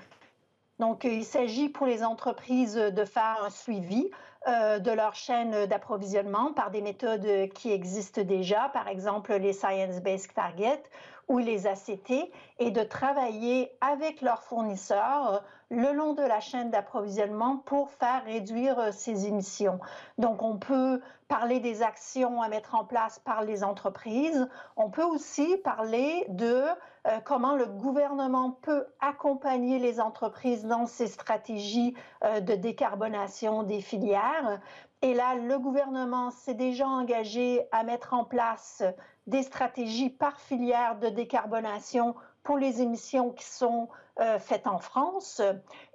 Donc, 0.79 1.03
il 1.03 1.25
s'agit 1.25 1.67
pour 1.67 1.85
les 1.85 2.01
entreprises 2.01 2.75
de 2.75 3.05
faire 3.05 3.43
un 3.45 3.49
suivi 3.49 4.09
euh, 4.47 4.79
de 4.79 4.91
leur 4.91 5.15
chaîne 5.15 5.65
d'approvisionnement 5.65 6.53
par 6.53 6.71
des 6.71 6.81
méthodes 6.81 7.49
qui 7.55 7.71
existent 7.71 8.21
déjà, 8.21 8.69
par 8.69 8.87
exemple 8.87 9.33
les 9.33 9.53
Science-Based 9.53 10.33
Targets 10.33 10.83
ou 11.27 11.39
les 11.39 11.67
ACT 11.67 12.31
et 12.59 12.71
de 12.71 12.83
travailler 12.83 13.71
avec 13.81 14.21
leurs 14.21 14.43
fournisseurs 14.43 15.33
euh, 15.33 15.39
le 15.69 15.93
long 15.93 16.13
de 16.13 16.21
la 16.21 16.39
chaîne 16.39 16.69
d'approvisionnement 16.69 17.57
pour 17.57 17.89
faire 17.89 18.23
réduire 18.25 18.79
euh, 18.79 18.91
ces 18.91 19.27
émissions. 19.27 19.79
Donc, 20.17 20.41
on 20.41 20.57
peut 20.57 21.01
parler 21.27 21.59
des 21.59 21.81
actions 21.81 22.41
à 22.41 22.49
mettre 22.49 22.75
en 22.75 22.85
place 22.85 23.19
par 23.19 23.41
les 23.41 23.63
entreprises. 23.63 24.47
On 24.75 24.89
peut 24.89 25.03
aussi 25.03 25.57
parler 25.57 26.25
de 26.29 26.63
euh, 27.07 27.19
comment 27.23 27.55
le 27.55 27.65
gouvernement 27.65 28.51
peut 28.61 28.85
accompagner 28.99 29.79
les 29.79 29.99
entreprises 29.99 30.65
dans 30.65 30.85
ces 30.85 31.07
stratégies 31.07 31.95
de 32.23 32.55
décarbonation 32.55 33.63
des 33.63 33.81
filières. 33.81 34.59
Et 35.01 35.13
là, 35.13 35.35
le 35.35 35.59
gouvernement 35.59 36.31
s'est 36.31 36.53
déjà 36.53 36.87
engagé 36.87 37.61
à 37.71 37.83
mettre 37.83 38.13
en 38.13 38.23
place 38.23 38.83
des 39.27 39.43
stratégies 39.43 40.09
par 40.09 40.39
filière 40.39 40.97
de 40.99 41.09
décarbonation 41.09 42.15
pour 42.43 42.57
les 42.57 42.81
émissions 42.81 43.31
qui 43.31 43.43
sont 43.43 43.89
euh, 44.21 44.39
faites 44.39 44.67
en 44.67 44.77
France. 44.77 45.41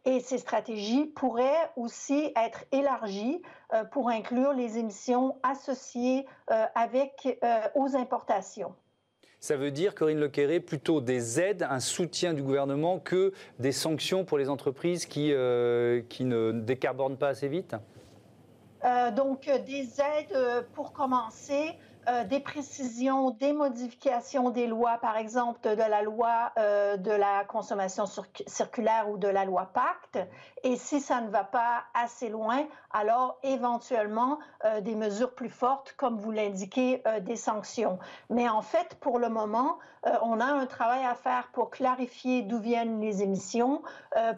Et 0.04 0.20
ces 0.20 0.36
stratégies 0.36 1.06
pourraient 1.06 1.70
aussi 1.76 2.32
être 2.36 2.64
élargies 2.70 3.40
euh, 3.72 3.84
pour 3.84 4.10
inclure 4.10 4.52
les 4.52 4.76
émissions 4.76 5.38
associées 5.42 6.26
euh, 6.50 6.66
avec 6.74 7.40
aux 7.74 7.96
importations. 7.96 8.74
Ça 9.38 9.56
veut 9.56 9.70
dire, 9.70 9.94
Corinne 9.94 10.20
Lequéré, 10.20 10.60
plutôt 10.60 11.00
des 11.00 11.40
aides, 11.40 11.66
un 11.70 11.80
soutien 11.80 12.34
du 12.34 12.42
gouvernement 12.42 12.98
que 12.98 13.32
des 13.58 13.72
sanctions 13.72 14.26
pour 14.26 14.36
les 14.36 14.50
entreprises 14.50 15.06
qui, 15.06 15.32
qui 16.10 16.24
ne 16.26 16.52
décarbonent 16.52 17.16
pas 17.16 17.28
assez 17.28 17.48
vite? 17.48 17.74
Donc 19.16 19.50
des 19.66 19.88
aides 19.98 20.66
pour 20.74 20.92
commencer. 20.92 21.78
Euh, 22.08 22.24
des 22.24 22.40
précisions, 22.40 23.30
des 23.30 23.52
modifications 23.52 24.48
des 24.48 24.66
lois, 24.66 24.96
par 25.02 25.18
exemple 25.18 25.60
de 25.60 25.82
la 25.82 26.00
loi 26.00 26.50
euh, 26.58 26.96
de 26.96 27.10
la 27.10 27.44
consommation 27.44 28.04
circulaire 28.46 29.10
ou 29.10 29.18
de 29.18 29.28
la 29.28 29.44
loi 29.44 29.70
Pacte. 29.74 30.18
Et 30.62 30.76
si 30.76 31.00
ça 31.00 31.20
ne 31.20 31.28
va 31.28 31.44
pas 31.44 31.84
assez 31.92 32.30
loin, 32.30 32.64
alors 32.90 33.38
éventuellement 33.42 34.38
euh, 34.64 34.80
des 34.80 34.94
mesures 34.94 35.34
plus 35.34 35.48
fortes, 35.48 35.94
comme 35.96 36.18
vous 36.18 36.30
l'indiquez, 36.30 37.02
des 37.22 37.36
sanctions. 37.36 37.98
Mais 38.28 38.48
en 38.48 38.62
fait, 38.62 38.96
pour 39.00 39.18
le 39.18 39.28
moment, 39.28 39.78
on 40.22 40.40
a 40.40 40.46
un 40.46 40.66
travail 40.66 41.04
à 41.04 41.14
faire 41.14 41.48
pour 41.52 41.70
clarifier 41.70 42.42
d'où 42.42 42.58
viennent 42.58 43.00
les 43.00 43.22
émissions, 43.22 43.82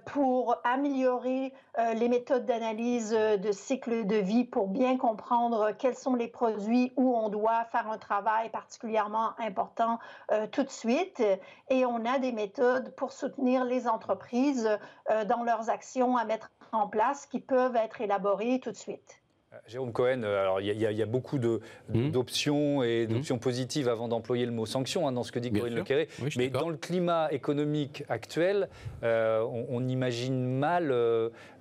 pour 0.06 0.56
améliorer 0.64 1.52
les 1.94 2.08
méthodes 2.08 2.46
d'analyse 2.46 3.10
de 3.10 3.52
cycle 3.52 4.06
de 4.06 4.16
vie 4.16 4.44
pour 4.44 4.68
bien 4.68 4.96
comprendre 4.96 5.72
quels 5.78 5.96
sont 5.96 6.14
les 6.14 6.28
produits 6.28 6.92
où 6.96 7.16
on 7.16 7.28
doit 7.28 7.64
faire 7.66 7.90
un 7.90 7.98
travail 7.98 8.50
particulièrement 8.50 9.30
important 9.38 9.98
euh, 10.30 10.46
tout 10.46 10.62
de 10.62 10.70
suite. 10.70 11.22
Et 11.68 11.84
on 11.84 12.04
a 12.04 12.18
des 12.18 12.32
méthodes 12.32 12.94
pour 12.96 13.12
soutenir 13.12 13.64
les 13.64 13.88
entreprises 13.88 14.68
euh, 15.10 15.24
dans 15.24 15.42
leurs 15.42 15.70
actions 15.70 16.16
à 16.16 16.24
mettre 16.24 16.50
en 16.72 16.88
place 16.88 17.26
qui 17.26 17.40
peuvent 17.40 17.76
être 17.76 18.00
élaborées 18.00 18.41
tout 18.60 18.72
de 18.72 18.76
suite. 18.76 19.21
Euh, 19.52 19.56
Jérôme 19.66 19.92
Cohen, 19.92 20.22
euh, 20.24 20.40
alors 20.40 20.60
il 20.60 20.72
y, 20.72 21.02
a 21.02 21.06
beaucoup 21.06 21.36
hmm. 21.36 22.10
d'options 22.10 22.82
et 22.82 23.06
hmm. 23.06 23.12
d'options 23.12 23.38
positives 23.38 23.88
avant 23.88 24.08
d'employer 24.08 24.46
le 24.46 24.52
mot 24.52 24.64
sanction 24.64 25.06
hein, 25.06 25.12
dans 25.12 25.24
ce 25.24 25.32
que 25.32 25.38
dit 25.38 25.52
Corinne 25.52 25.74
Lequeré. 25.74 26.08
mais 26.36 26.48
dans 26.48 26.70
le 26.70 26.76
climat 26.76 27.30
économique 27.32 28.04
actuel, 28.08 28.68
euh, 29.02 29.44
on, 29.68 29.82
imagine 29.88 30.46
mal 30.46 30.88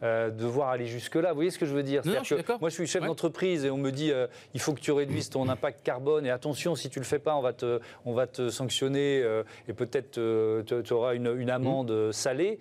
devoir 0.01 0.69
aller 0.69 0.85
jusque-là. 0.85 1.29
Vous 1.29 1.35
voyez 1.35 1.49
ce 1.49 1.59
que 1.59 1.65
je 1.65 1.73
veux 1.73 1.83
dire? 1.83 2.03
Moi, 2.61 2.69
je 2.69 2.75
suis 2.75 2.87
chef 2.87 3.03
d'entreprise 3.03 3.65
et 3.65 3.71
on 3.71 3.77
me 3.77 3.91
dit 3.91 4.11
il 4.53 4.59
faut 4.59 4.73
que 4.73 4.79
tu 4.79 4.91
réduises 4.91 5.29
ton 5.29 5.49
impact 5.49 5.83
carbone 5.83 6.25
et 6.25 6.29
attention, 6.29 6.75
si 6.75 6.89
tu 6.89 6.99
le 6.99 7.05
fais 7.05 7.19
pas, 7.19 7.35
on 7.35 7.41
va 7.41 7.53
te, 7.53 7.79
on 8.05 8.13
va 8.13 8.27
te 8.27 8.49
sanctionner 8.49 9.23
et 9.67 9.73
peut-être 9.73 10.11
tu 10.11 10.93
auras 10.93 11.15
une, 11.15 11.35
une 11.35 11.49
amende 11.49 11.91
hmm. 11.91 12.11
salée. 12.11 12.59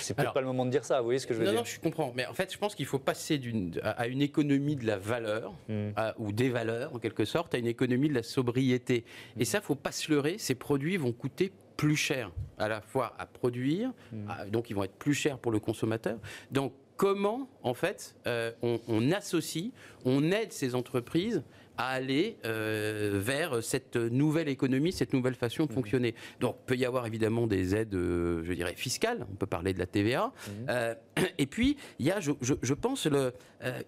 C'est 0.00 0.14
peut-être 0.14 0.32
pas 0.32 0.40
le 0.40 0.46
moment 0.46 0.64
de 0.64 0.70
dire 0.70 0.84
ça. 0.84 0.98
Vous 0.98 1.04
voyez 1.04 1.18
ce 1.18 1.26
que 1.26 1.34
je 1.34 1.38
veux 1.38 1.44
dire? 1.44 1.54
Non, 1.54 1.64
je 1.64 1.78
comprends. 1.78 2.12
Mais 2.16 2.26
en 2.26 2.34
fait, 2.34 2.52
je 2.52 2.58
pense 2.58 2.74
qu'il 2.74 2.86
faut 2.86 2.98
passer 2.98 3.40
à 3.82 4.06
une 4.06 4.22
économie 4.22 4.47
économie 4.48 4.76
de 4.76 4.86
la 4.86 4.96
valeur, 4.98 5.52
Mm. 5.68 5.88
à- 5.96 6.14
ou 6.18 6.32
des 6.32 6.48
valeurs 6.48 6.94
en 6.94 6.98
quelque 6.98 7.24
sorte, 7.24 7.54
à 7.54 7.58
une 7.58 7.66
économie 7.66 8.08
de 8.08 8.14
la 8.14 8.22
sobriété. 8.22 9.04
Et 9.38 9.44
ça, 9.44 9.60
faut 9.60 9.74
pas 9.74 9.92
se 9.92 10.10
leurrer, 10.10 10.38
ces 10.38 10.54
produits 10.54 10.96
vont 10.96 11.12
coûter 11.12 11.52
plus 11.76 11.96
cher 11.96 12.30
à 12.58 12.68
la 12.68 12.80
fois 12.80 13.14
à 13.18 13.26
produire, 13.26 13.92
à- 14.28 14.46
donc 14.46 14.70
ils 14.70 14.74
vont 14.74 14.84
être 14.84 14.96
plus 14.98 15.14
chers 15.14 15.38
pour 15.38 15.52
le 15.52 15.60
consommateur. 15.60 16.18
Donc 16.50 16.72
comment, 16.96 17.48
en 17.62 17.74
fait, 17.74 18.16
euh, 18.26 18.50
on, 18.62 18.80
on 18.88 19.12
associe, 19.12 19.70
on 20.04 20.30
aide 20.32 20.52
ces 20.52 20.74
entreprises 20.74 21.42
à 21.78 21.90
aller 21.90 22.36
euh, 22.44 23.12
vers 23.14 23.62
cette 23.62 23.96
nouvelle 23.96 24.48
économie, 24.48 24.90
cette 24.92 25.12
nouvelle 25.12 25.36
façon 25.36 25.64
de 25.66 25.72
fonctionner. 25.72 26.14
Donc, 26.40 26.56
il 26.60 26.66
peut 26.66 26.76
y 26.76 26.84
avoir 26.84 27.06
évidemment 27.06 27.46
des 27.46 27.74
aides, 27.76 27.94
euh, 27.94 28.42
je 28.44 28.52
dirais, 28.52 28.74
fiscales. 28.74 29.24
On 29.32 29.36
peut 29.36 29.46
parler 29.46 29.72
de 29.72 29.78
la 29.78 29.86
TVA. 29.86 30.32
Euh, 30.68 30.94
et 31.38 31.46
puis, 31.46 31.76
il 32.00 32.06
y 32.06 32.10
a, 32.10 32.18
je, 32.20 32.32
je- 32.42 32.54
je 32.60 32.74
pense, 32.74 33.06
le, 33.06 33.32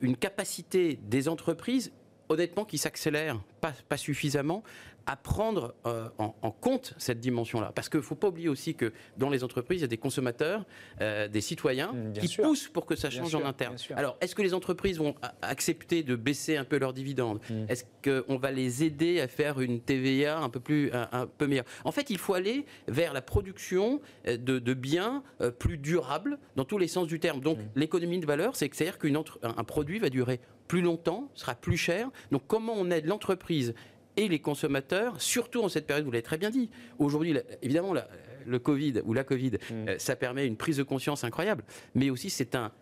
une 0.01 0.17
capacité 0.17 0.99
des 1.03 1.29
entreprises, 1.29 1.93
honnêtement, 2.29 2.65
qui 2.65 2.79
s'accélère 2.79 3.41
pas, 3.61 3.73
pas 3.89 3.97
suffisamment 3.97 4.63
à 5.11 5.17
prendre 5.17 5.75
euh, 5.87 6.09
en, 6.19 6.37
en 6.41 6.51
compte 6.53 6.95
cette 6.97 7.19
dimension-là. 7.19 7.73
Parce 7.75 7.89
qu'il 7.89 7.99
ne 7.99 8.05
faut 8.05 8.15
pas 8.15 8.29
oublier 8.29 8.49
aussi 8.49 8.77
que 8.77 8.93
dans 9.17 9.29
les 9.29 9.43
entreprises, 9.43 9.79
il 9.81 9.83
y 9.83 9.85
a 9.85 9.89
des 9.89 9.97
consommateurs, 9.97 10.65
euh, 11.01 11.27
des 11.27 11.41
citoyens 11.41 11.93
Mm, 11.93 12.13
bien 12.13 12.21
qui 12.23 12.29
sûr. 12.29 12.45
poussent 12.45 12.69
pour 12.69 12.87
que 12.87 12.95
ça 12.95 13.09
Bien 13.09 13.21
change 13.23 13.31
sûr, 13.31 13.45
en 13.45 13.49
interne. 13.49 13.75
bien. 13.89 13.97
Alors, 13.97 14.17
est-ce 14.21 14.35
que 14.37 14.43
les 14.43 14.55
entreprises 14.55 14.99
vont 14.99 15.17
accepter 15.43 16.03
de 16.05 16.15
baisser 16.15 16.57
un 16.57 16.65
peu 16.65 16.79
leurs 16.79 16.93
dividendes 16.93 17.41
Mm. 17.51 17.65
Est-ce 17.69 17.85
qu'on 18.05 18.37
va 18.37 18.53
les 18.53 18.85
aider 18.85 19.21
à 19.21 19.27
faire 19.27 19.61
une 19.61 19.81
TVA 19.81 20.39
un 20.39 20.49
peu, 20.49 20.61
plus, 20.61 20.93
un, 20.93 21.09
un 21.13 21.27
peu 21.27 21.47
meilleure? 21.49 21.65
En 21.85 21.91
fait, 21.93 22.09
il 22.11 22.19
faut 22.19 22.35
aller 22.35 22.65
vers 22.87 23.13
la 23.13 23.23
production 23.23 24.01
euh, 24.29 24.37
de, 24.37 24.59
de 24.61 24.75
biens 24.75 25.23
plus 25.59 25.77
durables 25.79 26.39
dans 26.57 26.65
tous 26.65 26.79
les 26.79 26.87
sens 26.89 27.07
du 27.09 27.19
terme. 27.19 27.41
Donc, 27.41 27.59
Mm. 27.59 27.63
l'économie 27.75 28.21
de 28.21 28.27
valeur, 28.27 28.55
c'est 28.55 28.69
que 28.69 28.77
c'est-à-dire 28.77 28.99
qu'un 28.99 29.25
un 29.43 29.65
produit 29.65 29.99
va 29.99 30.09
durer 30.09 30.39
plus 30.69 30.83
longtemps, 30.83 31.29
sera 31.35 31.57
plus 31.57 31.77
cher. 31.77 32.09
Donc, 32.31 32.43
comment 32.47 32.75
on 32.77 32.91
aide 32.93 33.07
l'entreprise 33.07 33.75
et 34.17 34.29
les 34.29 34.39
consommateurs, 34.41 35.21
surtout 35.21 35.63
en 35.63 35.69
cette 35.69 35.87
période, 35.87 36.05
vous 36.05 36.11
l'avez 36.13 36.23
très 36.23 36.39
bien 36.39 36.51
dit. 36.51 36.71
Aujourd'hui, 36.99 37.37
évidemment, 37.63 37.93
la- 37.95 38.09
le 38.47 38.59
Covid 38.59 39.03
ou 39.05 39.13
la 39.13 39.25
Covid, 39.25 39.53
Mm. 39.71 39.89
euh, 39.89 39.95
ça 39.99 40.17
permet 40.17 40.47
une 40.47 40.57
prise 40.57 40.77
de 40.79 40.83
conscience 40.83 41.25
incroyable. 41.25 41.63
Mais 41.95 42.11
aussi, 42.11 42.31
c'est 42.31 42.55
un, 42.55 42.73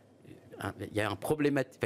il 0.80 0.96
y 0.96 1.00
a 1.00 1.08
un 1.08 1.16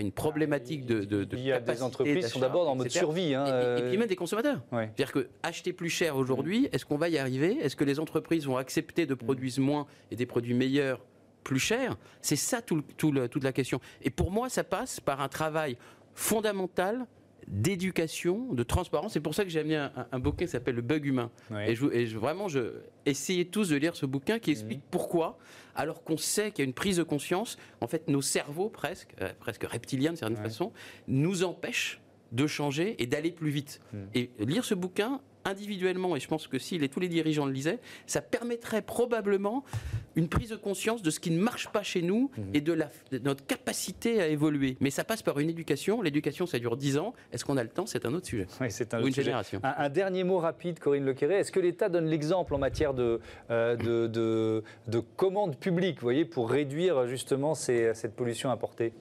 une 0.01 0.13
problématique 0.13 0.87
de, 0.87 1.05
de, 1.05 1.25
de 1.25 1.37
Il 1.37 1.43
y 1.45 1.53
a 1.53 1.61
des 1.61 1.83
entreprises 1.83 2.25
qui 2.25 2.31
sont 2.31 2.41
d'abord 2.41 2.69
en 2.71 2.75
mode 2.77 2.87
etc. 2.87 3.01
survie. 3.01 3.35
hein, 3.35 3.45
Et- 3.45 3.49
et, 3.49 3.53
et 3.53 3.55
euh, 3.85 3.89
puis 3.91 3.99
même 3.99 4.09
des 4.09 4.17
consommateurs. 4.17 4.63
ouais. 4.73 4.87
C'est-à-dire 4.97 5.13
que 5.13 5.29
acheter 5.43 5.73
plus 5.75 5.91
cher 5.91 6.17
aujourd'hui, 6.17 6.69
est-ce 6.73 6.87
qu'on 6.87 6.97
va 6.97 7.09
y 7.11 7.19
arriver? 7.19 7.59
Est-ce 7.61 7.77
que 7.77 7.85
les 7.85 7.99
entreprises 8.01 8.47
vont 8.47 8.57
accepter 8.57 9.05
de 9.07 9.15
produire 9.15 9.53
moins 9.61 9.87
et 10.11 10.17
des 10.17 10.25
produits 10.27 10.55
meilleurs 10.55 11.05
plus 11.45 11.59
chers? 11.59 11.97
C'est 12.23 12.37
ça 12.37 12.63
tout 12.63 12.77
le- 13.13 13.29
toute 13.29 13.45
la 13.45 13.53
question. 13.53 13.81
Et 14.03 14.09
pour 14.11 14.31
moi, 14.31 14.49
ça 14.49 14.65
passe 14.65 15.01
par 15.01 15.21
un 15.21 15.29
travail 15.29 15.77
fondamental 16.15 17.07
d'éducation, 17.49 18.53
de 18.53 18.63
transparence. 18.63 19.13
C'est 19.13 19.21
pour 19.21 19.35
ça 19.35 19.45
que 19.45 19.51
j'ai 19.51 19.61
amené 19.61 19.77
un, 19.77 19.93
un- 19.97 20.07
un 20.13 20.19
bouquin 20.19 20.45
qui 20.47 20.51
s'appelle 20.51 20.75
Le 20.77 20.83
bug 20.83 21.05
humain. 21.07 21.31
Ouais. 21.51 21.71
Et, 21.73 21.75
je, 21.75 21.87
et 21.93 22.07
je- 22.07 22.19
vraiment, 22.19 22.49
je 22.49 22.75
essayez 23.07 23.45
tous 23.47 23.69
de 23.71 23.77
lire 23.77 23.97
ce 23.97 24.07
bouquin 24.07 24.39
qui 24.39 24.51
explique 24.51 24.79
Mhm. 24.81 24.85
pourquoi, 24.91 25.39
alors 25.75 26.03
qu'on 26.05 26.17
sait 26.17 26.51
qu'il 26.51 26.63
y 26.63 26.67
a 26.67 26.69
une 26.69 26.75
prise 26.75 26.97
de 26.99 27.03
conscience, 27.03 27.57
en 27.81 27.87
fait, 27.87 28.09
nos 28.09 28.23
cerveaux 28.23 28.69
presque, 28.69 29.15
euh, 29.21 29.33
presque 29.41 29.65
reptiliens 29.65 30.13
de 30.13 30.17
certaine 30.19 30.37
Ouais. 30.39 30.45
façon, 30.45 30.73
nous 31.09 31.45
empêchent 31.45 32.01
de 32.33 32.47
changer 32.47 32.97
et 33.03 33.07
d'aller 33.07 33.31
plus 33.31 33.51
vite. 33.51 33.81
Mhm. 33.93 34.09
Et 34.15 34.31
lire 34.41 34.65
ce 34.65 34.75
bouquin 34.75 35.21
individuellement, 35.45 36.17
et 36.17 36.21
je 36.21 36.29
pense 36.29 36.47
que 36.47 36.59
si 36.59 36.79
les, 36.79 36.89
tous 36.89 37.01
les 37.01 37.09
dirigeants 37.09 37.47
le 37.47 37.53
lisaient, 37.53 37.79
ça 38.07 38.21
permettrait 38.21 38.83
probablement 38.83 39.65
une 40.17 40.29
prise 40.29 40.51
de 40.51 40.57
conscience 40.57 41.03
de 41.03 41.11
ce 41.11 41.21
qui 41.21 41.31
ne 41.31 41.41
marche 41.41 41.69
pas 41.69 41.83
chez 41.83 42.03
nous 42.03 42.31
Mhm. 42.37 42.45
et 42.55 42.61
de, 42.61 42.73
la, 42.73 42.91
de 43.11 43.19
notre 43.19 43.45
capacité 43.47 44.21
à 44.21 44.29
évoluer. 44.29 44.77
Mais 44.81 44.91
ça 44.91 45.05
passe 45.05 45.23
par 45.23 45.39
une 45.39 45.49
éducation. 45.51 46.03
L'éducation, 46.03 46.47
ça 46.47 46.59
dure 46.59 46.77
10 46.77 46.99
ans. 46.99 47.15
Est-ce 47.33 47.45
qu'on 47.45 47.57
a 47.57 47.63
le 47.63 47.69
temps? 47.71 47.87
C'est 47.87 48.05
un 48.07 48.13
autre 48.15 48.27
sujet. 48.27 48.47
Oui, 48.61 48.67
c'est 48.71 48.93
un 48.95 48.99
Ou 49.03 49.07
une 49.07 49.13
sujet. 49.13 49.25
génération. 49.25 49.61
Un, 49.63 49.75
un 49.79 49.89
dernier 49.89 50.25
mot 50.25 50.39
rapide, 50.39 50.79
Corinne 50.79 51.05
Lequeré. 51.05 51.37
Est-ce 51.37 51.53
que 51.53 51.61
l'État 51.61 51.89
donne 51.89 52.07
l'exemple 52.07 52.55
en 52.55 52.59
matière 52.59 52.95
de, 52.95 53.21
euh, 53.51 53.77
de, 53.77 54.07
de, 54.07 54.63
vous 54.89 55.95
voyez, 56.01 56.25
pour 56.25 56.51
réduire 56.51 57.07
justement 57.07 57.55
ces- 57.55 57.95
cette 57.95 58.15
pollution 58.15 58.51
importée? 58.51 58.93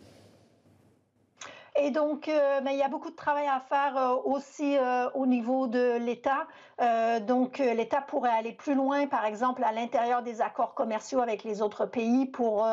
Et 1.83 1.89
donc, 1.89 2.27
euh, 2.27 2.59
il 2.69 2.77
y 2.77 2.83
a 2.83 2.87
beaucoup 2.87 3.09
de 3.09 3.15
travail 3.15 3.47
à 3.47 3.59
faire 3.59 3.97
euh, 3.97 4.15
aussi 4.25 4.77
euh, 4.77 5.09
au 5.15 5.25
niveau 5.25 5.65
de 5.65 5.97
l'État. 5.97 6.47
Donc, 7.27 7.59
l'État 7.59 8.01
pourrait 8.01 8.31
aller 8.31 8.53
plus 8.53 8.73
loin, 8.73 9.05
par 9.05 9.25
exemple, 9.25 9.63
à 9.63 9.71
l'intérieur 9.71 10.23
des 10.23 10.41
accords 10.41 10.73
commerciaux 10.73 11.19
avec 11.19 11.43
les 11.43 11.61
autres 11.61 11.85
pays 11.85 12.25
pour 12.25 12.67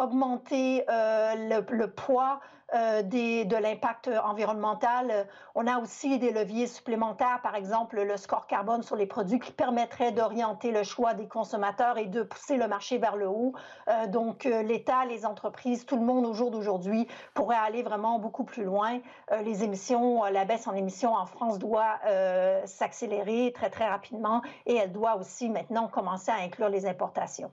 augmenter 0.00 0.84
le 0.88 1.86
poids 1.86 2.40
euh, 2.74 3.02
de 3.02 3.56
l'impact 3.56 4.10
environnemental. 4.24 5.10
Euh, 5.10 5.24
On 5.54 5.66
a 5.66 5.78
aussi 5.78 6.18
des 6.18 6.32
leviers 6.32 6.66
supplémentaires, 6.66 7.40
par 7.42 7.54
exemple 7.54 8.00
le 8.00 8.16
score 8.16 8.46
carbone 8.46 8.82
sur 8.82 8.96
les 8.96 9.06
produits 9.06 9.38
qui 9.38 9.52
permettrait 9.52 10.12
d'orienter 10.12 10.72
le 10.72 10.82
choix 10.82 11.14
des 11.14 11.28
consommateurs 11.28 11.96
et 11.98 12.06
de 12.06 12.22
pousser 12.22 12.56
le 12.56 12.66
marché 12.66 12.98
vers 12.98 13.16
le 13.16 13.28
haut. 13.28 13.52
Euh, 13.88 14.06
donc 14.08 14.46
euh, 14.46 14.62
l'État, 14.62 15.04
les 15.06 15.24
entreprises, 15.24 15.86
tout 15.86 15.96
le 15.96 16.02
monde 16.02 16.26
au 16.26 16.32
jour 16.32 16.50
d'aujourd'hui 16.50 17.06
pourrait 17.34 17.56
aller 17.56 17.82
vraiment 17.82 18.18
beaucoup 18.18 18.44
plus 18.44 18.64
loin. 18.64 18.98
Euh, 19.30 19.42
les 19.42 19.62
émissions, 19.62 20.24
euh, 20.24 20.30
la 20.30 20.44
baisse 20.44 20.66
en 20.66 20.74
émissions 20.74 21.14
en 21.14 21.26
France 21.26 21.58
doit 21.58 21.98
euh, 22.06 22.62
s'accélérer 22.66 23.52
très 23.54 23.70
très 23.70 23.88
rapidement 23.88 24.42
et 24.66 24.76
elle 24.76 24.92
doit 24.92 25.16
aussi 25.16 25.48
maintenant 25.48 25.88
commencer 25.88 26.30
à 26.30 26.42
inclure 26.42 26.68
les 26.68 26.86
importations. 26.86 27.52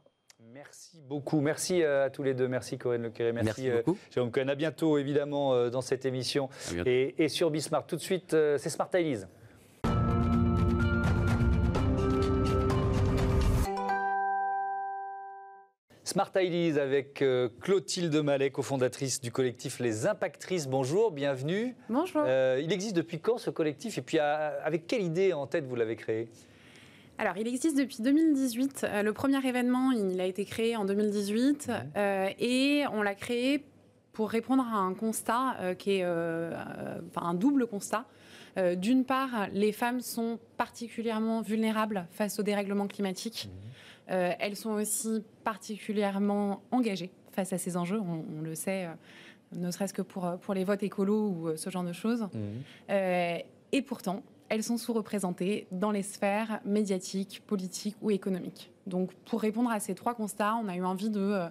Merci 0.54 1.02
beaucoup. 1.08 1.40
Merci 1.40 1.82
euh, 1.82 2.06
à 2.06 2.10
tous 2.10 2.24
les 2.24 2.34
deux. 2.34 2.48
Merci 2.48 2.78
Corinne 2.78 3.04
Lequeré. 3.04 3.32
Merci, 3.32 3.46
Merci 3.46 3.70
euh, 3.70 3.78
beaucoup. 3.78 3.98
Jérôme 4.14 4.32
Cohen. 4.32 4.48
À 4.50 4.56
bientôt, 4.56 4.98
évidemment, 4.98 5.54
euh, 5.54 5.70
dans 5.70 5.82
cette 5.82 6.06
émission. 6.06 6.50
Et, 6.86 7.24
et 7.24 7.30
sur 7.30 7.52
Bismarck. 7.52 7.88
Tout 7.88 7.96
de 7.96 8.02
suite, 8.02 8.32
c'est 8.32 8.70
Smart 8.70 8.90
Elise. 8.94 9.28
Smart 16.04 16.32
Elise 16.36 16.78
avec 16.78 17.24
Clotilde 17.62 18.16
Mallet, 18.18 18.50
cofondatrice 18.50 19.22
du 19.22 19.32
collectif 19.32 19.80
Les 19.80 20.08
Impactrices. 20.08 20.68
Bonjour, 20.68 21.12
bienvenue. 21.12 21.76
Bonjour. 21.90 22.24
Euh, 22.26 22.60
il 22.62 22.74
existe 22.74 22.96
depuis 22.96 23.20
quand 23.20 23.38
ce 23.38 23.50
collectif? 23.50 23.98
Et 23.98 24.02
puis, 24.02 24.18
à- 24.20 24.60
avec 24.64 24.88
quelle 24.88 25.04
idée 25.04 25.32
en 25.32 25.48
tête 25.48 25.66
vous 25.66 25.76
l'avez 25.76 25.96
créé? 25.96 26.28
Alors, 27.22 27.38
il 27.38 27.48
existe 27.48 27.78
depuis 27.78 27.98
2018. 28.02 28.84
Euh, 28.84 29.04
le 29.04 29.14
premier 29.14 29.46
événement, 29.48 29.92
il 29.92 30.20
a 30.20 30.26
été 30.26 30.44
créé 30.44 30.76
en 30.76 30.86
2018 30.86 31.68
Mhm. 31.68 31.76
euh, 31.96 32.28
et 32.40 32.84
on 32.92 33.04
l'a 33.04 33.14
créé 33.14 33.64
pour 34.12 34.32
répondre 34.32 34.64
à 34.64 34.78
un 34.80 34.96
constat 34.96 35.56
euh, 35.60 35.76
qui 35.76 35.98
est 35.98 36.04
euh, 36.04 36.52
un 37.16 37.34
double 37.36 37.68
constat. 37.68 38.06
D'une 38.76 39.06
part, 39.06 39.48
les 39.54 39.72
femmes 39.72 40.02
sont 40.02 40.38
particulièrement 40.58 41.42
vulnérables 41.42 42.06
face 42.12 42.38
au 42.38 42.44
dérèglement 42.44 42.86
climatique. 42.88 43.50
Euh, 44.10 44.32
elles 44.40 44.58
sont 44.58 44.72
aussi 44.72 45.24
particulièrement 45.46 46.62
engagées 46.72 47.12
face 47.32 47.54
à 47.54 47.58
ces 47.58 47.78
enjeux. 47.78 48.02
On, 48.02 48.26
on 48.40 48.42
le 48.42 48.54
sait, 48.56 48.90
ne 49.56 49.72
serait-ce 49.72 49.94
que 49.94 50.02
pour, 50.02 50.38
pour 50.42 50.54
les 50.54 50.66
votes 50.66 50.84
écolos 50.84 51.30
ou 51.30 51.56
ce 51.56 51.70
genre 51.70 51.86
de 51.86 51.94
choses. 51.94 52.28
Euh, 52.90 53.38
et 53.72 53.82
pourtant, 53.82 54.22
elles 54.52 54.64
sont 54.64 54.78
sous-représentées 54.78 55.66
dans 55.72 55.92
les 55.92 56.04
sphères 56.04 56.60
médiatiques, 56.66 57.42
politiques 57.48 57.96
ou 58.02 58.12
économiques. 58.12 58.70
Donc, 58.86 59.14
pour 59.26 59.40
répondre 59.40 59.72
à 59.72 59.80
ces 59.80 59.96
trois 59.96 60.14
constats, 60.14 60.56
on 60.62 60.68
a 60.68 60.76
eu 60.76 60.84
envie 60.84 61.10
de 61.10 61.22
euh, 61.22 61.48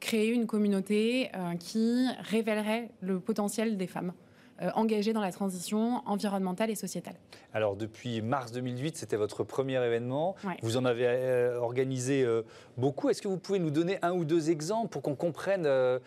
créer 0.00 0.32
une 0.32 0.48
communauté 0.48 1.30
euh, 1.36 1.54
qui 1.54 2.08
révélerait 2.18 2.90
le 3.00 3.20
potentiel 3.20 3.76
des 3.76 3.86
femmes 3.86 4.12
euh, 4.60 4.70
engagées 4.74 5.12
dans 5.12 5.20
la 5.20 5.32
transition 5.32 6.02
environnementale 6.04 6.70
et 6.70 6.74
sociétale. 6.74 7.14
Alors 7.54 7.74
depuis 7.74 8.22
mars 8.22 8.52
2008, 8.52 8.96
c'était 8.96 9.16
votre 9.16 9.44
premier 9.44 9.82
événement. 9.84 10.36
Ouais. 10.44 10.56
Vous 10.62 10.76
en 10.76 10.84
avez 10.84 11.06
euh, 11.06 11.58
organisé 11.58 12.22
euh, 12.22 12.42
beaucoup. 12.76 13.08
Est-ce 13.08 13.22
que 13.22 13.28
vous 13.28 13.38
pouvez 13.38 13.58
nous 13.58 13.70
donner 13.70 13.98
un 14.02 14.12
ou 14.12 14.24
deux 14.24 14.50
exemples 14.50 14.88
pour 14.88 15.02
qu'on 15.02 15.14
comprenne 15.14 15.64
euh, 15.66 15.98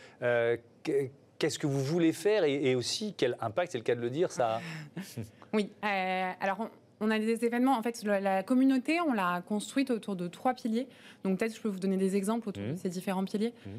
qu'est-ce 1.40 1.60
que 1.60 1.68
vous 1.68 1.84
voulez 1.84 2.14
faire 2.14 2.44
et, 2.44 2.72
et 2.72 2.76
aussi 2.76 3.14
quel 3.18 3.38
impact, 3.42 3.72
c'est 3.72 3.78
le 3.78 3.84
cas 3.84 3.96
de 3.96 4.02
le 4.02 4.10
dire, 4.10 4.32
ça 4.32 4.56
a 4.58 4.62
Oui, 5.54 5.70
euh, 5.84 6.32
alors 6.42 6.60
on, 6.60 6.70
on 7.02 7.12
a 7.12 7.20
des 7.20 7.46
événements, 7.46 7.78
en 7.78 7.82
fait, 7.82 8.04
la, 8.04 8.20
la 8.20 8.44
communauté, 8.44 9.00
on 9.02 9.14
l'a 9.14 9.42
construite 9.42 9.92
autour 9.92 10.16
de 10.16 10.28
trois 10.28 10.54
piliers. 10.54 10.88
Donc 11.24 11.40
peut-être 11.40 11.56
je 11.56 11.62
peux 11.62 11.70
vous 11.70 11.80
donner 11.80 11.98
des 11.98 12.16
exemples 12.16 12.50
autour 12.50 12.64
de 12.64 12.76
ces 12.76 12.90
différents 12.90 13.26
piliers. 13.26 13.54
Mhm. 13.66 13.72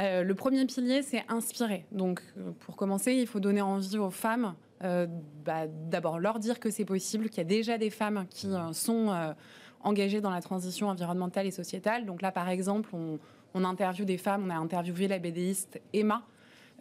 Euh, 0.00 0.22
le 0.24 0.34
premier 0.34 0.64
pilier, 0.66 1.02
c'est 1.02 1.22
inspirer. 1.28 1.84
Donc 1.92 2.20
euh, 2.36 2.50
pour 2.60 2.76
commencer, 2.76 3.14
il 3.14 3.26
faut 3.26 3.40
donner 3.40 3.60
envie 3.60 3.98
aux 3.98 4.10
femmes, 4.10 4.54
euh, 4.82 5.06
bah, 5.44 5.66
d'abord 5.68 6.18
leur 6.18 6.40
dire 6.40 6.58
que 6.58 6.70
c'est 6.70 6.84
possible, 6.84 7.28
qu'il 7.28 7.38
y 7.38 7.40
a 7.42 7.44
déjà 7.44 7.78
des 7.78 7.90
femmes 7.90 8.26
qui 8.28 8.48
euh, 8.48 8.72
sont 8.72 9.34
engagées 9.82 10.20
dans 10.20 10.30
la 10.30 10.40
transition 10.40 10.88
environnementale 10.88 11.46
et 11.46 11.50
sociétale. 11.52 12.06
Donc 12.06 12.22
là, 12.22 12.32
par 12.32 12.48
exemple, 12.48 12.90
on, 12.92 13.18
on 13.54 13.64
interviewe 13.64 14.04
des 14.04 14.18
femmes, 14.18 14.44
on 14.46 14.50
a 14.50 14.56
interviewé 14.56 15.06
la 15.06 15.18
BDiste 15.18 15.80
Emma. 15.92 16.22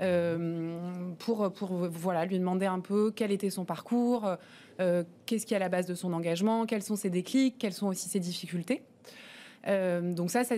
Euh, 0.01 0.77
pour, 1.19 1.51
pour 1.53 1.69
voilà, 1.69 2.25
lui 2.25 2.39
demander 2.39 2.65
un 2.65 2.79
peu 2.79 3.11
quel 3.15 3.31
était 3.31 3.49
son 3.49 3.65
parcours, 3.65 4.37
euh, 4.79 5.03
qu'est-ce 5.25 5.45
qui 5.45 5.53
est 5.53 5.57
à 5.57 5.59
la 5.59 5.69
base 5.69 5.85
de 5.85 5.95
son 5.95 6.13
engagement, 6.13 6.65
quels 6.65 6.83
sont 6.83 6.95
ses 6.95 7.09
déclics, 7.09 7.57
quelles 7.57 7.73
sont 7.73 7.87
aussi 7.87 8.09
ses 8.09 8.19
difficultés. 8.19 8.83
Euh, 9.67 10.13
donc 10.13 10.31
ça, 10.31 10.43
ça, 10.43 10.55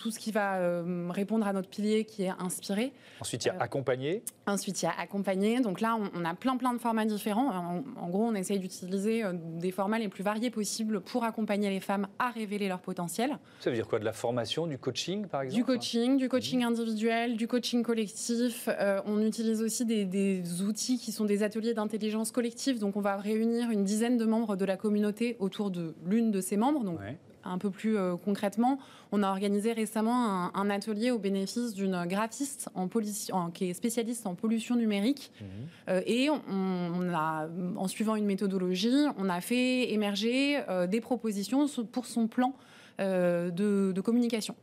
tout 0.00 0.10
ce 0.10 0.18
qui 0.18 0.32
va 0.32 0.56
euh, 0.56 1.08
répondre 1.10 1.46
à 1.46 1.52
notre 1.52 1.68
pilier 1.68 2.06
qui 2.06 2.22
est 2.22 2.32
inspiré. 2.38 2.90
Ensuite, 3.20 3.44
il 3.44 3.48
y 3.48 3.50
a 3.50 3.54
Euh, 3.54 3.60
accompagner. 3.60 4.22
Ensuite, 4.46 4.80
il 4.80 4.86
y 4.86 4.88
a 4.88 4.92
accompagner. 4.98 5.60
Donc 5.60 5.82
là, 5.82 5.94
on, 6.00 6.10
on 6.18 6.24
a 6.24 6.32
plein 6.34 6.56
plein 6.56 6.72
de 6.72 6.78
formats 6.78 7.04
différents. 7.04 7.48
En, 7.50 7.84
en 8.00 8.08
gros, 8.08 8.24
on 8.24 8.34
essaye 8.34 8.58
d'utiliser 8.58 9.22
euh, 9.22 9.34
des 9.34 9.70
formats 9.70 9.98
les 9.98 10.08
plus 10.08 10.24
variés 10.24 10.50
possibles 10.50 11.02
pour 11.02 11.24
accompagner 11.24 11.68
les 11.68 11.80
femmes 11.80 12.06
à 12.18 12.30
révéler 12.30 12.66
leur 12.66 12.80
potentiel. 12.80 13.38
Ça 13.60 13.68
veut 13.68 13.76
dire 13.76 13.86
quoi? 13.86 13.98
De 13.98 14.04
la 14.06 14.14
formation, 14.14 14.66
du 14.66 14.78
coaching, 14.78 15.26
par 15.26 15.42
exemple? 15.42 15.60
Du 15.62 15.64
coaching, 15.66 16.16
du 16.16 16.28
coaching 16.30 16.64
individuel, 16.64 17.36
du 17.36 17.46
coaching 17.46 17.82
collectif. 17.82 18.68
Euh, 18.70 19.02
on 19.04 19.20
utilise 19.20 19.60
aussi 19.60 19.84
des, 19.84 20.06
des 20.06 20.62
outils 20.62 20.98
qui 20.98 21.12
sont 21.12 21.26
des 21.26 21.42
ateliers 21.42 21.74
d'intelligence 21.74 22.30
collective. 22.30 22.78
Donc, 22.78 22.96
on 22.96 23.02
va 23.02 23.16
réunir 23.18 23.70
une 23.70 23.84
dizaine 23.84 24.16
de 24.16 24.24
membres 24.24 24.56
de 24.56 24.64
la 24.64 24.78
communauté 24.78 25.36
autour 25.40 25.70
de 25.70 25.94
l'une 26.06 26.30
de 26.30 26.40
ces 26.40 26.56
membres. 26.56 26.84
Donc, 26.84 26.98
Ouais. 27.00 27.18
Un 27.44 27.58
peu 27.58 27.70
plus 27.70 27.96
euh, 27.96 28.16
concrètement, 28.16 28.78
on 29.12 29.22
a 29.22 29.28
organisé 29.30 29.72
récemment 29.72 30.26
un, 30.26 30.52
un 30.54 30.70
atelier 30.70 31.10
au 31.10 31.18
bénéfice 31.18 31.74
d'une 31.74 32.04
graphiste 32.06 32.68
en 32.74 32.86
pollution- 32.88 33.34
en- 33.36 33.50
qui 33.50 33.70
est 33.70 33.74
spécialiste 33.74 34.26
en 34.26 34.34
pollution 34.34 34.76
numérique. 34.76 35.32
Mhm. 35.40 35.46
Euh, 35.88 36.02
et 36.06 36.30
on, 36.30 36.40
on 36.50 37.14
a, 37.14 37.48
en 37.76 37.88
suivant 37.88 38.16
une 38.16 38.26
méthodologie, 38.26 39.06
on 39.18 39.28
a 39.28 39.40
fait 39.40 39.92
émerger 39.92 40.60
euh, 40.68 40.86
des 40.86 41.00
propositions 41.00 41.66
pour 41.92 42.06
son 42.06 42.28
plan 42.28 42.54
euh, 43.00 43.50
de, 43.50 43.92
de 43.94 44.00
communication. 44.00 44.54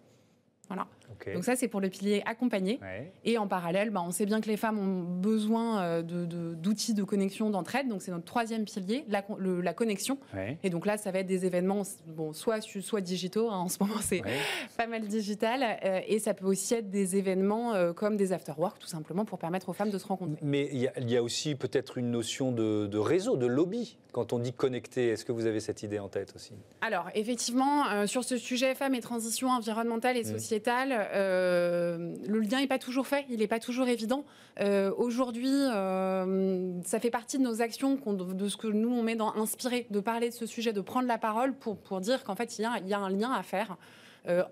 Voilà. 0.67 0.85
Donc 1.33 1.43
ça, 1.43 1.55
c'est 1.55 1.67
pour 1.67 1.81
le 1.81 1.89
pilier 1.89 2.21
accompagné. 2.25 2.79
Ouais. 2.81 3.11
Et 3.25 3.37
en 3.37 3.47
parallèle, 3.47 3.89
bah, 3.89 4.01
on 4.05 4.11
sait 4.11 4.25
bien 4.25 4.39
que 4.39 4.47
les 4.47 4.57
femmes 4.57 4.77
ont 4.79 5.03
besoin 5.19 5.81
euh, 5.81 6.01
de- 6.01 6.25
de- 6.25 6.53
d'outils 6.53 6.93
de, 6.93 7.03
connexion, 7.03 7.49
d'entraide. 7.49 7.87
Donc 7.87 8.01
c'est 8.01 8.11
notre 8.11 8.25
troisième 8.25 8.65
pilier, 8.65 9.03
la, 9.09 9.23
le- 9.37 9.61
la 9.61 9.73
connexion. 9.73 10.17
Ouais. 10.33 10.57
Et 10.63 10.69
donc 10.69 10.85
là, 10.85 10.97
ça 10.97 11.11
va 11.11 11.19
être 11.19 11.27
des 11.27 11.45
événements, 11.45 11.83
bon, 12.07 12.33
soit, 12.33 12.61
soit 12.61 13.01
digitaux, 13.01 13.49
hein, 13.49 13.57
en 13.57 13.67
ce 13.69 13.77
moment 13.81 13.99
c'est 14.01 14.23
Ouais. 14.23 14.31
pas 14.77 14.87
mal 14.87 15.01
digital, 15.07 15.63
euh, 15.83 15.99
et 16.07 16.19
ça 16.19 16.33
peut 16.33 16.45
aussi 16.45 16.73
être 16.75 16.89
des 16.89 17.17
événements 17.17 17.73
euh, 17.73 17.93
comme 17.93 18.15
des 18.17 18.31
after-work, 18.33 18.79
tout 18.79 18.87
simplement, 18.87 19.25
pour 19.25 19.37
permettre 19.39 19.69
aux 19.69 19.73
femmes 19.73 19.89
de 19.91 19.97
se 19.97 20.07
rencontrer. 20.07 20.37
Mais 20.41 20.69
il 20.71 20.79
y, 20.79 20.87
a- 20.87 20.93
il 20.99 21.09
y 21.09 21.17
a 21.17 21.23
aussi 21.23 21.55
peut-être 21.55 21.97
une 21.97 22.11
notion 22.11 22.51
de, 22.51 22.87
de 22.87 22.97
réseau, 22.97 23.37
de 23.37 23.45
lobby. 23.47 23.97
Quand 24.13 24.33
on 24.33 24.39
dit 24.39 24.53
connecté, 24.53 25.09
est-ce 25.09 25.25
que 25.25 25.31
vous 25.31 25.45
avez 25.45 25.59
cette 25.59 25.83
idée 25.83 25.99
en 25.99 26.07
tête 26.07 26.33
aussi? 26.35 26.53
Alors, 26.81 27.07
effectivement, 27.13 27.87
euh, 27.89 28.07
sur 28.07 28.23
ce 28.23 28.37
sujet 28.37 28.73
femmes 28.73 28.95
et 28.95 29.01
transition 29.01 29.49
environnementale 29.49 30.17
et 30.17 30.21
Mm. 30.23 30.31
sociétale, 30.39 30.96
euh, 30.97 32.15
le 32.27 32.39
lien 32.39 32.59
n'est 32.59 32.67
pas 32.67 32.79
toujours 32.79 33.07
fait, 33.07 33.25
il 33.29 33.39
n'est 33.39 33.47
pas 33.47 33.59
toujours 33.59 33.87
évident. 33.87 34.25
Euh, 34.59 34.91
Aujourd'hui, 34.97 35.49
euh, 35.51 36.81
ça 36.83 36.99
fait 36.99 37.09
partie 37.11 37.37
de 37.37 37.43
nos 37.43 37.61
actions, 37.61 37.95
de 38.05 38.47
ce 38.47 38.57
que 38.57 38.67
nous, 38.67 38.89
on 38.89 39.03
met 39.03 39.15
dans 39.15 39.33
Inspirer, 39.35 39.87
de 39.89 39.99
parler 39.99 40.29
de 40.29 40.33
ce 40.33 40.45
sujet, 40.45 40.73
de 40.73 40.81
prendre 40.81 41.07
la 41.07 41.17
parole 41.17 41.53
pour, 41.53 41.77
pour 41.77 42.01
dire 42.01 42.23
qu'en 42.23 42.35
fait, 42.35 42.57
il 42.57 42.61
y, 42.63 42.65
a, 42.65 42.79
il 42.79 42.87
y 42.87 42.93
a 42.93 42.99
un 42.99 43.09
lien 43.09 43.31
à 43.31 43.43
faire. 43.43 43.77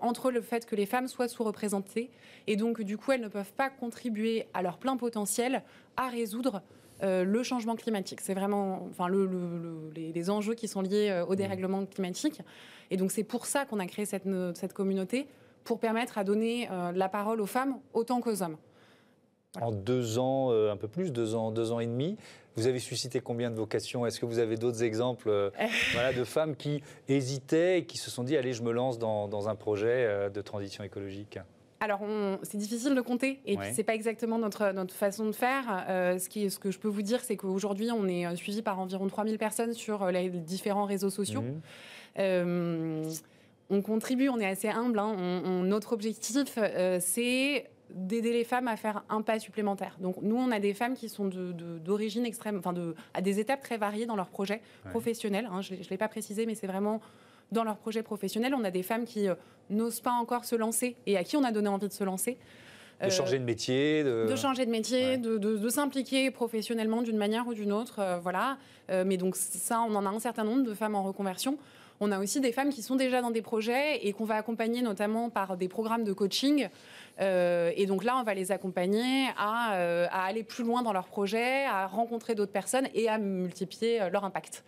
entre 0.00 0.30
le 0.30 0.40
fait 0.40 0.64
que 0.64 0.74
les 0.74 0.86
femmes 0.86 1.06
soient 1.06 1.28
sous-représentées 1.28 2.08
et 2.46 2.56
donc 2.56 2.80
du 2.80 2.96
coup 2.96 3.12
elles 3.12 3.20
ne 3.20 3.28
peuvent 3.28 3.52
pas 3.52 3.68
contribuer 3.68 4.46
à 4.54 4.62
leur 4.62 4.78
plein 4.78 4.96
potentiel 4.96 5.62
à 5.98 6.08
résoudre 6.08 6.62
euh, 7.02 7.24
le 7.24 7.42
changement 7.42 7.76
climatique. 7.76 8.20
C'est 8.22 8.32
vraiment 8.32 8.86
enfin, 8.90 9.06
le- 9.08 9.26
le- 9.26 9.58
le- 9.64 9.90
les, 9.94 10.12
les 10.12 10.30
enjeux 10.30 10.54
qui 10.54 10.66
sont 10.66 10.80
liés 10.80 11.10
euh, 11.10 11.26
au 11.26 11.34
dérèglement 11.34 11.84
climatique. 11.84 12.40
Et 12.90 12.96
donc 12.96 13.10
c'est 13.10 13.24
pour 13.24 13.44
ça 13.44 13.66
qu'on 13.66 13.78
a 13.78 13.86
créé 13.86 14.06
cette 14.06 14.72
communauté, 14.72 15.26
pour 15.66 15.78
permettre 15.78 16.16
à 16.16 16.24
donner 16.24 16.68
euh, 16.70 16.92
la 16.92 17.08
parole 17.10 17.40
aux 17.42 17.46
femmes 17.46 17.76
autant 17.92 18.20
qu'aux 18.20 18.42
hommes. 18.42 18.56
En 19.60 19.72
deux 19.72 20.18
ans, 20.18 20.50
euh, 20.50 20.70
un 20.72 20.76
peu 20.76 20.88
plus, 20.88 21.12
deux 21.12 21.34
ans, 21.34 21.50
deux 21.50 21.72
ans 21.72 21.80
et 21.80 21.86
demi, 21.86 22.16
vous 22.56 22.66
avez 22.66 22.78
suscité 22.78 23.20
combien 23.20 23.50
de 23.50 23.56
vocations? 23.56 24.06
Est-ce 24.06 24.20
que 24.20 24.26
vous 24.26 24.38
avez 24.38 24.56
d'autres 24.56 24.82
exemples 24.82 25.28
euh, 25.28 25.50
voilà, 25.92 26.12
de 26.12 26.24
femmes 26.24 26.56
qui 26.56 26.82
hésitaient 27.08 27.80
et 27.80 27.84
qui 27.84 27.98
se 27.98 28.10
sont 28.10 28.22
dit 28.24 28.36
allez, 28.36 28.52
je 28.52 28.62
me 28.62 28.72
lance 28.72 28.98
dans, 28.98 29.28
dans 29.28 29.48
un 29.48 29.54
projet 29.54 29.88
euh, 30.06 30.30
de 30.30 30.40
transition 30.40 30.84
écologique? 30.84 31.38
Alors, 31.80 32.00
c'est 32.42 32.56
difficile 32.56 32.94
de 32.94 33.00
compter, 33.02 33.38
et 33.44 33.58
Ouais. 33.58 33.70
c'est 33.74 33.84
pas 33.84 33.94
exactement 33.94 34.38
notre, 34.38 34.72
notre 34.72 34.94
façon 34.94 35.26
de 35.26 35.32
faire. 35.32 35.84
Euh, 35.90 36.18
ce, 36.18 36.30
qui, 36.30 36.50
ce 36.50 36.58
que 36.58 36.70
je 36.70 36.78
peux 36.78 36.88
vous 36.88 37.02
dire, 37.02 37.20
c'est 37.20 37.36
qu'aujourd'hui, 37.36 37.90
on 37.92 38.08
est 38.08 38.34
suivi 38.36 38.62
par 38.62 38.80
environ 38.80 39.06
3000 39.06 39.36
personnes 39.36 39.74
sur 39.74 40.06
les 40.06 40.30
différents 40.30 40.86
réseaux 40.86 41.10
sociaux. 41.10 41.42
Mhm. 42.16 43.02
On 43.70 43.82
contribue, 43.82 44.28
on 44.28 44.38
est 44.38 44.46
assez 44.46 44.68
humble. 44.68 44.98
hein. 44.98 45.14
On- 45.18 45.42
on- 45.44 45.62
notre 45.62 45.92
objectif, 45.92 46.56
euh, 46.58 46.98
c'est 47.00 47.66
d'aider 47.90 48.32
les 48.32 48.44
femmes 48.44 48.68
à 48.68 48.76
faire 48.76 49.04
un 49.08 49.22
pas 49.22 49.38
supplémentaire. 49.38 49.96
Donc 50.00 50.16
nous, 50.22 50.36
on 50.36 50.50
a 50.50 50.58
des 50.58 50.74
femmes 50.74 50.94
qui 50.94 51.08
sont 51.08 51.26
de- 51.26 51.52
de- 51.52 51.78
d'origine 51.78 52.24
extrême, 52.26 52.58
enfin 52.58 52.72
de, 52.72 52.94
à 53.14 53.20
des 53.20 53.38
étapes 53.40 53.60
très 53.62 53.76
variées 53.78 54.06
dans 54.06 54.16
leur 54.16 54.28
projet 54.28 54.60
Ouais. 54.84 54.90
professionnel. 54.90 55.48
hein. 55.50 55.62
Je 55.62 55.74
ne 55.74 55.78
l'ai 55.90 55.96
pas 55.96 56.08
précisé, 56.08 56.46
mais 56.46 56.54
c'est 56.54 56.66
vraiment 56.66 57.00
dans 57.52 57.62
leur 57.64 57.76
projet 57.76 58.02
professionnel. 58.02 58.54
On 58.54 58.64
a 58.64 58.70
des 58.72 58.82
femmes 58.82 59.04
qui 59.04 59.28
euh, 59.28 59.34
n'osent 59.70 60.00
pas 60.00 60.10
encore 60.12 60.44
se 60.44 60.56
lancer 60.56 60.96
et 61.06 61.16
à 61.16 61.22
qui 61.24 61.36
on 61.36 61.44
a 61.44 61.52
donné 61.52 61.68
envie 61.68 61.86
de 61.88 61.92
se 61.92 62.02
lancer. 62.04 62.38
De 63.00 63.06
Euh, 63.06 63.10
changer 63.10 63.38
de 63.38 63.44
métier 63.44 64.02
de... 64.04 64.26
de 64.28 64.36
changer 64.36 64.64
de 64.66 64.70
métier, 64.70 65.04
Ouais. 65.10 65.18
de, 65.18 65.36
de- 65.38 65.68
s'impliquer 65.68 66.30
professionnellement 66.30 67.02
d'une 67.02 67.18
manière 67.18 67.46
ou 67.46 67.54
d'une 67.54 67.72
autre, 67.72 68.00
voilà. 68.22 68.56
Mais 68.88 69.16
donc 69.16 69.36
ça, 69.36 69.80
on 69.80 69.94
en 69.94 70.06
a 70.06 70.08
un 70.08 70.18
certain 70.20 70.44
nombre 70.44 70.62
de 70.64 70.74
femmes 70.74 70.94
en 70.94 71.02
reconversion. 71.02 71.58
On 72.00 72.12
a 72.12 72.18
aussi 72.18 72.40
des 72.40 72.52
femmes 72.52 72.70
qui 72.70 72.82
sont 72.82 72.96
déjà 72.96 73.22
dans 73.22 73.30
des 73.30 73.42
projets 73.42 74.06
et 74.06 74.12
qu'on 74.12 74.24
va 74.24 74.36
accompagner 74.36 74.82
notamment 74.82 75.30
par 75.30 75.56
des 75.56 75.68
programmes 75.68 76.04
de 76.04 76.12
coaching. 76.12 76.68
Euh, 77.20 77.72
et 77.74 77.86
donc 77.86 78.04
là, 78.04 78.16
on 78.18 78.22
va 78.22 78.34
les 78.34 78.52
accompagner 78.52 79.28
à, 79.38 79.76
euh, 79.76 80.06
à 80.10 80.24
aller 80.24 80.42
plus 80.42 80.64
loin 80.64 80.82
dans 80.82 80.92
leur 80.92 81.06
projet, 81.06 81.64
à 81.64 81.86
rencontrer 81.86 82.34
d'autres 82.34 82.52
personnes 82.52 82.88
et 82.94 83.08
à 83.08 83.18
multiplier 83.18 84.02
euh, 84.02 84.10
leur 84.10 84.24
impact. 84.24 84.64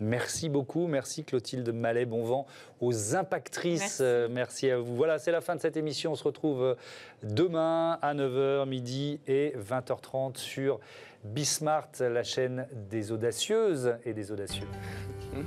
Merci 0.00 0.48
beaucoup, 0.48 0.86
merci 0.86 1.24
Clotilde 1.24 1.72
Mallet, 1.72 2.04
bon 2.04 2.24
vent 2.24 2.46
aux 2.80 3.14
impactrices. 3.14 4.00
Merci. 4.00 4.02
Euh, 4.02 4.28
merci 4.30 4.70
à 4.70 4.78
vous. 4.78 4.96
Voilà, 4.96 5.18
c'est 5.18 5.30
la 5.30 5.40
fin 5.40 5.54
de 5.54 5.60
cette 5.60 5.76
émission. 5.76 6.12
On 6.12 6.16
se 6.16 6.24
retrouve 6.24 6.76
demain 7.22 7.98
à 8.02 8.14
9h, 8.14 8.68
midi 8.68 9.20
et 9.26 9.54
20h30 9.56 10.36
sur 10.36 10.80
Bismart, 11.24 11.88
la 12.00 12.22
chaîne 12.22 12.66
des 12.90 13.12
audacieuses 13.12 13.96
et 14.04 14.12
des 14.12 14.30
audacieux. 14.30 14.66
Mmh. 15.32 15.42